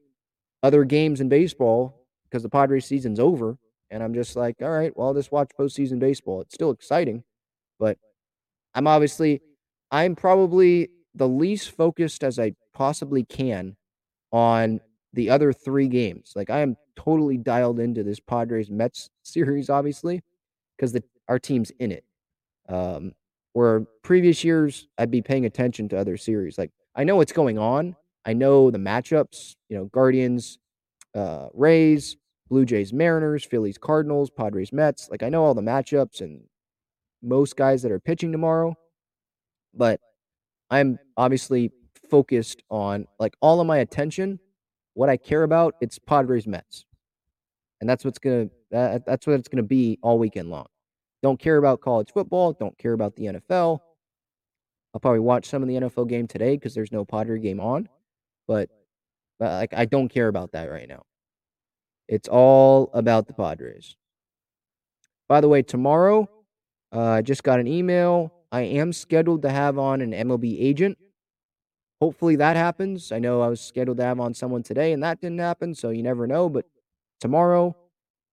other 0.63 0.85
games 0.85 1.21
in 1.21 1.29
baseball 1.29 2.07
because 2.25 2.43
the 2.43 2.49
Padres 2.49 2.87
season's 2.87 3.21
over. 3.21 3.59
And 3.91 4.03
I'm 4.03 4.13
just 4.13 4.37
like, 4.37 4.57
all 4.61 4.71
right, 4.71 4.95
well, 4.97 5.09
I'll 5.09 5.15
just 5.15 5.33
watch 5.33 5.51
postseason 5.59 5.99
baseball. 5.99 6.43
It's 6.43 6.55
still 6.55 6.71
exciting, 6.71 7.25
but 7.79 7.97
I'm 8.75 8.87
obviously, 8.87 9.41
I'm 9.91 10.15
probably 10.15 10.91
the 11.19 11.29
least 11.29 11.71
focused 11.73 12.25
as 12.25 12.39
I 12.39 12.55
possibly 12.73 13.25
can 13.25 13.77
on 14.33 14.81
the 15.13 15.31
other 15.31 15.53
three 15.53 15.89
games. 15.89 16.33
Like 16.37 16.49
I 16.49 16.61
am 16.61 16.77
totally 16.97 17.37
dialed 17.37 17.81
into 17.81 18.03
this 18.03 18.21
Padres 18.21 18.71
Mets 18.71 19.11
series, 19.23 19.69
obviously, 19.69 20.23
because 20.77 20.97
our 21.29 21.39
team's 21.39 21.71
in 21.79 21.93
it. 21.93 22.05
Um, 22.69 23.13
where 23.53 23.81
previous 24.03 24.45
years 24.45 24.87
I'd 24.99 25.11
be 25.11 25.23
paying 25.23 25.45
attention 25.45 25.89
to 25.89 25.99
other 25.99 26.17
series. 26.17 26.57
Like 26.57 26.71
I 26.95 27.05
know 27.05 27.17
what's 27.17 27.33
going 27.33 27.59
on. 27.59 27.97
I 28.25 28.33
know 28.33 28.71
the 28.71 28.79
matchups. 28.79 29.57
You 29.69 29.79
know, 29.79 29.85
Guardians, 29.87 30.59
uh, 31.15 31.49
Rays, 31.53 32.17
Blue 32.49 32.65
Jays, 32.65 32.93
Mariners, 32.93 33.45
Phillies, 33.45 33.79
Cardinals, 33.79 34.31
Padres, 34.31 34.73
Mets. 34.73 35.09
Like 35.11 35.23
I 35.23 35.31
know 35.31 35.45
all 35.45 35.55
the 35.55 35.63
matchups 35.63 36.21
and 36.21 36.43
most 37.23 37.57
guys 37.57 37.83
that 37.83 37.91
are 37.91 37.99
pitching 37.99 38.31
tomorrow, 38.31 38.77
but 39.75 40.01
I'm 40.71 40.99
obviously 41.17 41.73
focused 42.11 42.63
on 42.71 43.07
like 43.19 43.35
all 43.41 43.61
of 43.61 43.67
my 43.67 43.79
attention. 43.79 44.39
What 44.95 45.09
I 45.09 45.17
care 45.17 45.43
about, 45.45 45.75
it's 45.81 45.99
Padres 45.99 46.47
Mets, 46.47 46.85
and 47.81 47.89
that's 47.89 48.05
what's 48.05 48.19
gonna 48.19 48.49
that, 48.71 49.07
that's 49.07 49.27
what 49.27 49.39
it's 49.39 49.49
gonna 49.49 49.63
be 49.63 49.99
all 50.03 50.19
weekend 50.19 50.51
long. 50.51 50.67
Don't 51.23 51.39
care 51.39 51.57
about 51.57 51.81
college 51.81 52.11
football. 52.13 52.53
Don't 52.53 52.77
care 52.79 52.93
about 52.93 53.17
the 53.17 53.25
NFL. 53.25 53.81
I'll 54.95 55.01
probably 55.01 55.21
watch 55.21 55.47
some 55.47 55.63
of 55.63 55.69
the 55.69 55.75
NFL 55.75 56.09
game 56.09 56.27
today 56.27 56.57
because 56.57 56.75
there's 56.75 56.93
no 56.93 57.05
Padre 57.05 57.39
game 57.39 57.61
on, 57.61 57.89
but, 58.47 58.71
but 59.39 59.53
like 59.53 59.75
I 59.75 59.85
don't 59.85 60.09
care 60.09 60.29
about 60.29 60.53
that 60.53 60.71
right 60.71 60.89
now. 60.89 61.03
It's 62.09 62.29
all 62.29 62.91
about 62.95 63.27
the 63.27 63.35
Padres. 63.35 63.97
By 65.29 65.41
the 65.43 65.49
way, 65.49 65.63
tomorrow, 65.63 66.29
uh, 66.93 67.01
I 67.01 67.23
just 67.23 67.43
got 67.43 67.61
an 67.61 67.67
email. 67.67 68.33
I 68.51 68.63
am 68.63 68.93
scheduled 68.93 69.43
to 69.43 69.51
have 69.51 69.79
on 69.79 70.01
an 70.01 70.13
MLB 70.13 70.61
agent. 70.61 70.99
Hopefully 72.01 72.37
that 72.37 72.57
happens. 72.57 73.13
I 73.13 73.19
know 73.19 73.43
I 73.43 73.49
was 73.49 73.61
scheduled 73.61 73.99
to 73.99 74.05
have 74.05 74.21
on 74.21 74.33
someone 74.33 74.63
today 74.63 74.93
and 74.93 75.03
that 75.03 75.21
didn't 75.21 75.41
happen, 75.41 75.75
so 75.75 75.91
you 75.91 76.03
never 76.03 76.27
know. 76.27 76.49
But 76.49 76.65
tomorrow, 77.21 77.77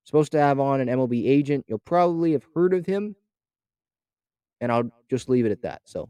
supposed 0.05 0.31
to 0.33 0.39
have 0.39 0.59
on 0.59 0.79
an 0.79 0.87
MLB 0.87 1.27
agent. 1.27 1.65
You'll 1.67 1.79
probably 1.79 2.33
have 2.33 2.45
heard 2.53 2.73
of 2.73 2.85
him, 2.85 3.15
and 4.61 4.71
I'll 4.71 4.89
just 5.09 5.27
leave 5.27 5.45
it 5.45 5.51
at 5.51 5.63
that. 5.63 5.81
So 5.85 6.09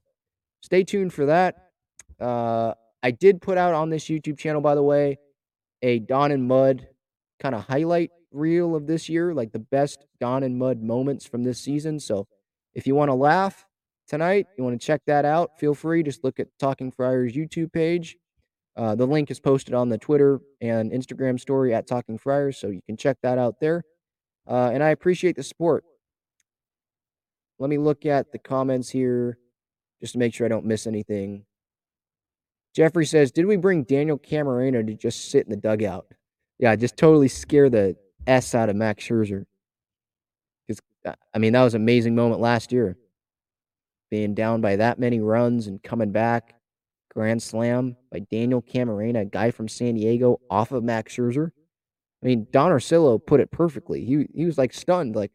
stay 0.62 0.84
tuned 0.84 1.14
for 1.14 1.26
that. 1.28 1.72
Uh, 2.20 2.74
I 3.02 3.12
did 3.12 3.42
put 3.42 3.58
out 3.58 3.74
on 3.74 3.90
this 3.90 4.06
YouTube 4.06 4.38
channel, 4.38 4.62
by 4.62 4.76
the 4.76 4.84
way, 4.84 5.18
a 5.82 6.00
Don 6.00 6.32
and 6.32 6.48
Mud 6.48 6.88
kind 7.40 7.56
of 7.56 7.66
highlight 7.66 8.12
reel 8.32 8.76
of 8.76 8.86
this 8.88 9.08
year, 9.08 9.34
like 9.34 9.52
the 9.52 9.60
best 9.60 10.06
Don 10.20 10.44
and 10.44 10.58
Mud 10.58 10.82
moments 10.82 11.26
from 11.26 11.44
this 11.44 11.60
season. 11.60 12.00
So 12.00 12.28
if 12.74 12.86
you 12.86 12.96
want 12.96 13.10
to 13.10 13.16
laugh 13.16 13.66
tonight, 14.08 14.48
you 14.58 14.64
want 14.64 14.80
to 14.80 14.86
check 14.86 15.02
that 15.08 15.26
out, 15.26 15.60
feel 15.60 15.74
free. 15.74 16.04
Just 16.04 16.24
look 16.24 16.40
at 16.40 16.48
Talking 16.60 16.92
Friars 16.92 17.34
YouTube 17.34 17.72
page. 17.72 18.18
Uh, 18.76 18.94
the 18.96 19.06
link 19.06 19.32
is 19.32 19.40
posted 19.40 19.74
on 19.74 19.90
the 19.90 19.98
Twitter 19.98 20.40
and 20.62 20.92
Instagram 20.92 21.40
story 21.40 21.74
at 21.74 21.88
Talking 21.88 22.18
Friars, 22.18 22.58
so 22.58 22.68
you 22.68 22.82
can 22.86 22.98
check 22.98 23.18
that 23.24 23.38
out 23.38 23.56
there. 23.62 23.84
Uh, 24.48 24.72
and 24.74 24.84
I 24.84 24.90
appreciate 24.90 25.36
the 25.36 25.44
support. 25.44 25.84
Let 27.58 27.70
me 27.70 27.78
look 27.78 28.06
at 28.06 28.32
the 28.32 28.38
comments 28.38 28.90
here 28.90 29.38
just 30.02 30.14
to 30.14 30.20
make 30.20 30.34
sure 30.34 30.46
I 30.46 30.50
don't 30.50 30.66
miss 30.66 30.88
anything. 30.88 31.46
Jeffrey 32.76 33.06
says, 33.06 33.32
Did 33.32 33.46
we 33.46 33.56
bring 33.56 33.84
Daniel 33.84 34.20
Camarena 34.20 34.86
to 34.86 34.94
just 34.94 35.32
sit 35.32 35.46
in 35.46 35.52
the 35.52 35.58
dugout? 35.58 36.08
Yeah, 36.60 36.76
just 36.76 36.98
totally 36.98 37.30
scare 37.30 37.70
the 37.70 37.96
S 38.28 38.54
out 38.54 38.70
of 38.70 38.76
Max 38.76 39.06
Scherzer. 39.06 39.46
Because, 40.68 40.82
I 41.34 41.38
mean, 41.40 41.54
that 41.54 41.64
was 41.64 41.74
an 41.74 41.82
amazing 41.82 42.16
moment 42.16 42.42
last 42.42 42.74
year. 42.74 42.98
Being 44.12 44.34
down 44.34 44.62
by 44.62 44.76
that 44.76 45.00
many 45.00 45.20
runs 45.20 45.68
and 45.68 45.82
coming 45.82 46.12
back 46.12 46.56
grand 47.16 47.42
slam 47.42 47.96
by 48.12 48.20
Daniel 48.20 48.62
Camarena, 48.62 49.22
a 49.22 49.26
guy 49.26 49.52
from 49.52 49.68
San 49.68 49.96
Diego, 49.96 50.40
off 50.50 50.72
of 50.72 50.84
Max 50.84 51.16
Scherzer. 51.16 51.52
I 52.22 52.26
mean, 52.26 52.48
Don 52.52 52.72
Orsillo 52.72 53.24
put 53.26 53.40
it 53.40 53.52
perfectly. 53.52 54.04
He 54.04 54.28
he 54.34 54.46
was 54.46 54.58
like 54.58 54.74
stunned, 54.74 55.16
like 55.16 55.32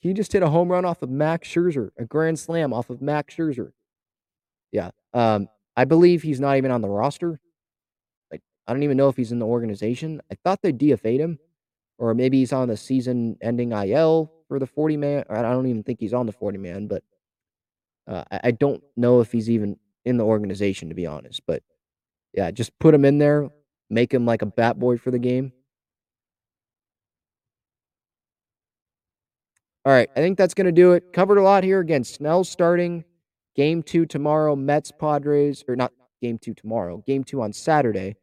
he 0.00 0.12
just 0.12 0.32
hit 0.32 0.42
a 0.42 0.50
home 0.50 0.70
run 0.70 0.84
off 0.84 1.02
of 1.02 1.10
Max 1.10 1.48
Scherzer, 1.48 1.90
a 1.98 2.04
grand 2.04 2.38
slam 2.38 2.72
off 2.72 2.90
of 2.90 3.00
Max 3.00 3.34
Scherzer. 3.34 3.72
Yeah, 4.72 4.90
um, 5.14 5.48
I 5.76 5.84
believe 5.84 6.22
he's 6.22 6.40
not 6.40 6.56
even 6.56 6.70
on 6.70 6.82
the 6.82 6.88
roster. 6.88 7.40
Like, 8.30 8.42
I 8.66 8.72
don't 8.72 8.82
even 8.82 8.96
know 8.96 9.08
if 9.08 9.16
he's 9.16 9.32
in 9.32 9.38
the 9.38 9.46
organization. 9.46 10.20
I 10.30 10.36
thought 10.44 10.60
they 10.62 10.72
DFA'd 10.72 11.20
him, 11.20 11.38
or 11.98 12.12
maybe 12.14 12.38
he's 12.38 12.52
on 12.52 12.68
the 12.68 12.76
season-ending 12.76 13.72
IL 13.72 14.32
for 14.48 14.58
the 14.58 14.66
forty 14.66 14.96
man. 14.96 15.24
I 15.30 15.42
don't 15.42 15.66
even 15.66 15.82
think 15.82 16.00
he's 16.00 16.14
on 16.14 16.26
the 16.26 16.32
forty 16.32 16.58
man, 16.58 16.86
but 16.86 17.02
uh, 18.08 18.24
I, 18.30 18.50
don't 18.52 18.82
know 18.96 19.20
if 19.20 19.30
he's 19.30 19.50
even 19.50 19.76
in 20.04 20.16
the 20.16 20.24
organization, 20.24 20.88
to 20.88 20.94
be 20.94 21.06
honest. 21.06 21.42
But 21.46 21.62
yeah, 22.32 22.50
just 22.50 22.76
put 22.78 22.94
him 22.94 23.04
in 23.04 23.18
there, 23.18 23.48
make 23.90 24.12
him 24.12 24.24
like 24.24 24.42
a 24.42 24.46
bat 24.46 24.78
boy 24.78 24.96
for 24.96 25.10
the 25.10 25.18
game. 25.18 25.52
All 29.84 29.92
right, 29.92 30.08
I 30.16 30.20
think 30.20 30.38
that's 30.38 30.54
going 30.54 30.66
to 30.66 30.72
do 30.72 30.92
it. 30.92 31.12
Covered 31.12 31.38
a 31.38 31.42
lot 31.42 31.64
here. 31.64 31.80
Again, 31.80 32.04
Snell 32.04 32.44
starting 32.44 33.04
game 33.54 33.82
two 33.82 34.06
tomorrow, 34.06 34.56
Mets, 34.56 34.90
Padres, 34.90 35.64
or 35.68 35.76
not 35.76 35.92
game 36.20 36.38
two 36.38 36.54
tomorrow, 36.54 37.02
game 37.06 37.24
two 37.24 37.42
on 37.42 37.52
Saturday, 37.52 38.16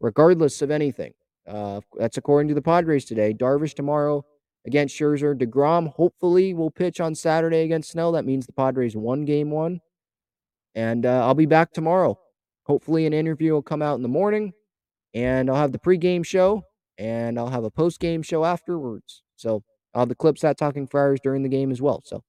regardless 0.00 0.62
of 0.62 0.70
anything. 0.70 1.12
Uh, 1.46 1.80
that's 1.98 2.16
according 2.16 2.48
to 2.48 2.54
the 2.54 2.62
Padres 2.62 3.04
today. 3.04 3.34
Darvish 3.34 3.74
tomorrow 3.74 4.24
against 4.66 4.96
Scherzer. 4.96 5.38
DeGrom 5.38 5.92
hopefully 5.94 6.54
will 6.54 6.70
pitch 6.70 7.00
on 7.00 7.14
Saturday 7.14 7.62
against 7.62 7.90
Snell. 7.90 8.12
That 8.12 8.24
means 8.24 8.46
the 8.46 8.52
Padres 8.52 8.96
won 8.96 9.24
game 9.24 9.50
one. 9.50 9.80
And 10.74 11.06
uh, 11.06 11.24
I'll 11.26 11.34
be 11.34 11.46
back 11.46 11.72
tomorrow. 11.72 12.18
Hopefully, 12.66 13.06
an 13.06 13.12
interview 13.12 13.52
will 13.52 13.62
come 13.62 13.82
out 13.82 13.96
in 13.96 14.02
the 14.02 14.08
morning, 14.08 14.52
and 15.12 15.50
I'll 15.50 15.56
have 15.56 15.72
the 15.72 15.78
pregame 15.78 16.24
show, 16.24 16.62
and 16.98 17.38
I'll 17.38 17.50
have 17.50 17.64
a 17.64 17.70
postgame 17.70 18.24
show 18.24 18.44
afterwards. 18.44 19.22
So 19.36 19.62
I'll 19.92 20.02
have 20.02 20.08
the 20.08 20.14
clips 20.14 20.42
at 20.44 20.56
Talking 20.56 20.86
Friars 20.86 21.20
during 21.22 21.42
the 21.42 21.48
game 21.48 21.70
as 21.70 21.82
well. 21.82 22.00
So 22.04 22.22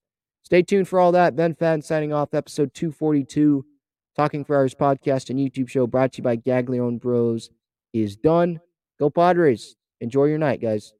stay 0.43 0.61
tuned 0.61 0.87
for 0.87 0.99
all 0.99 1.13
that. 1.13 1.35
Ben 1.35 1.55
Fadden 1.55 1.83
signing 1.83 2.11
off, 2.11 2.33
episode 2.33 2.73
242. 2.73 3.65
Talking 4.15 4.45
Friars 4.45 4.75
podcast 4.75 5.29
and 5.29 5.39
YouTube 5.39 5.69
show 5.69 5.87
brought 5.87 6.13
to 6.13 6.17
you 6.19 6.23
by 6.23 6.37
Gaglione 6.37 7.01
Bros 7.01 7.49
is 7.93 8.15
done. 8.15 8.59
Go 8.99 9.09
Padres. 9.09 9.75
Enjoy 9.99 10.25
your 10.25 10.37
night, 10.37 10.61
guys. 10.61 10.93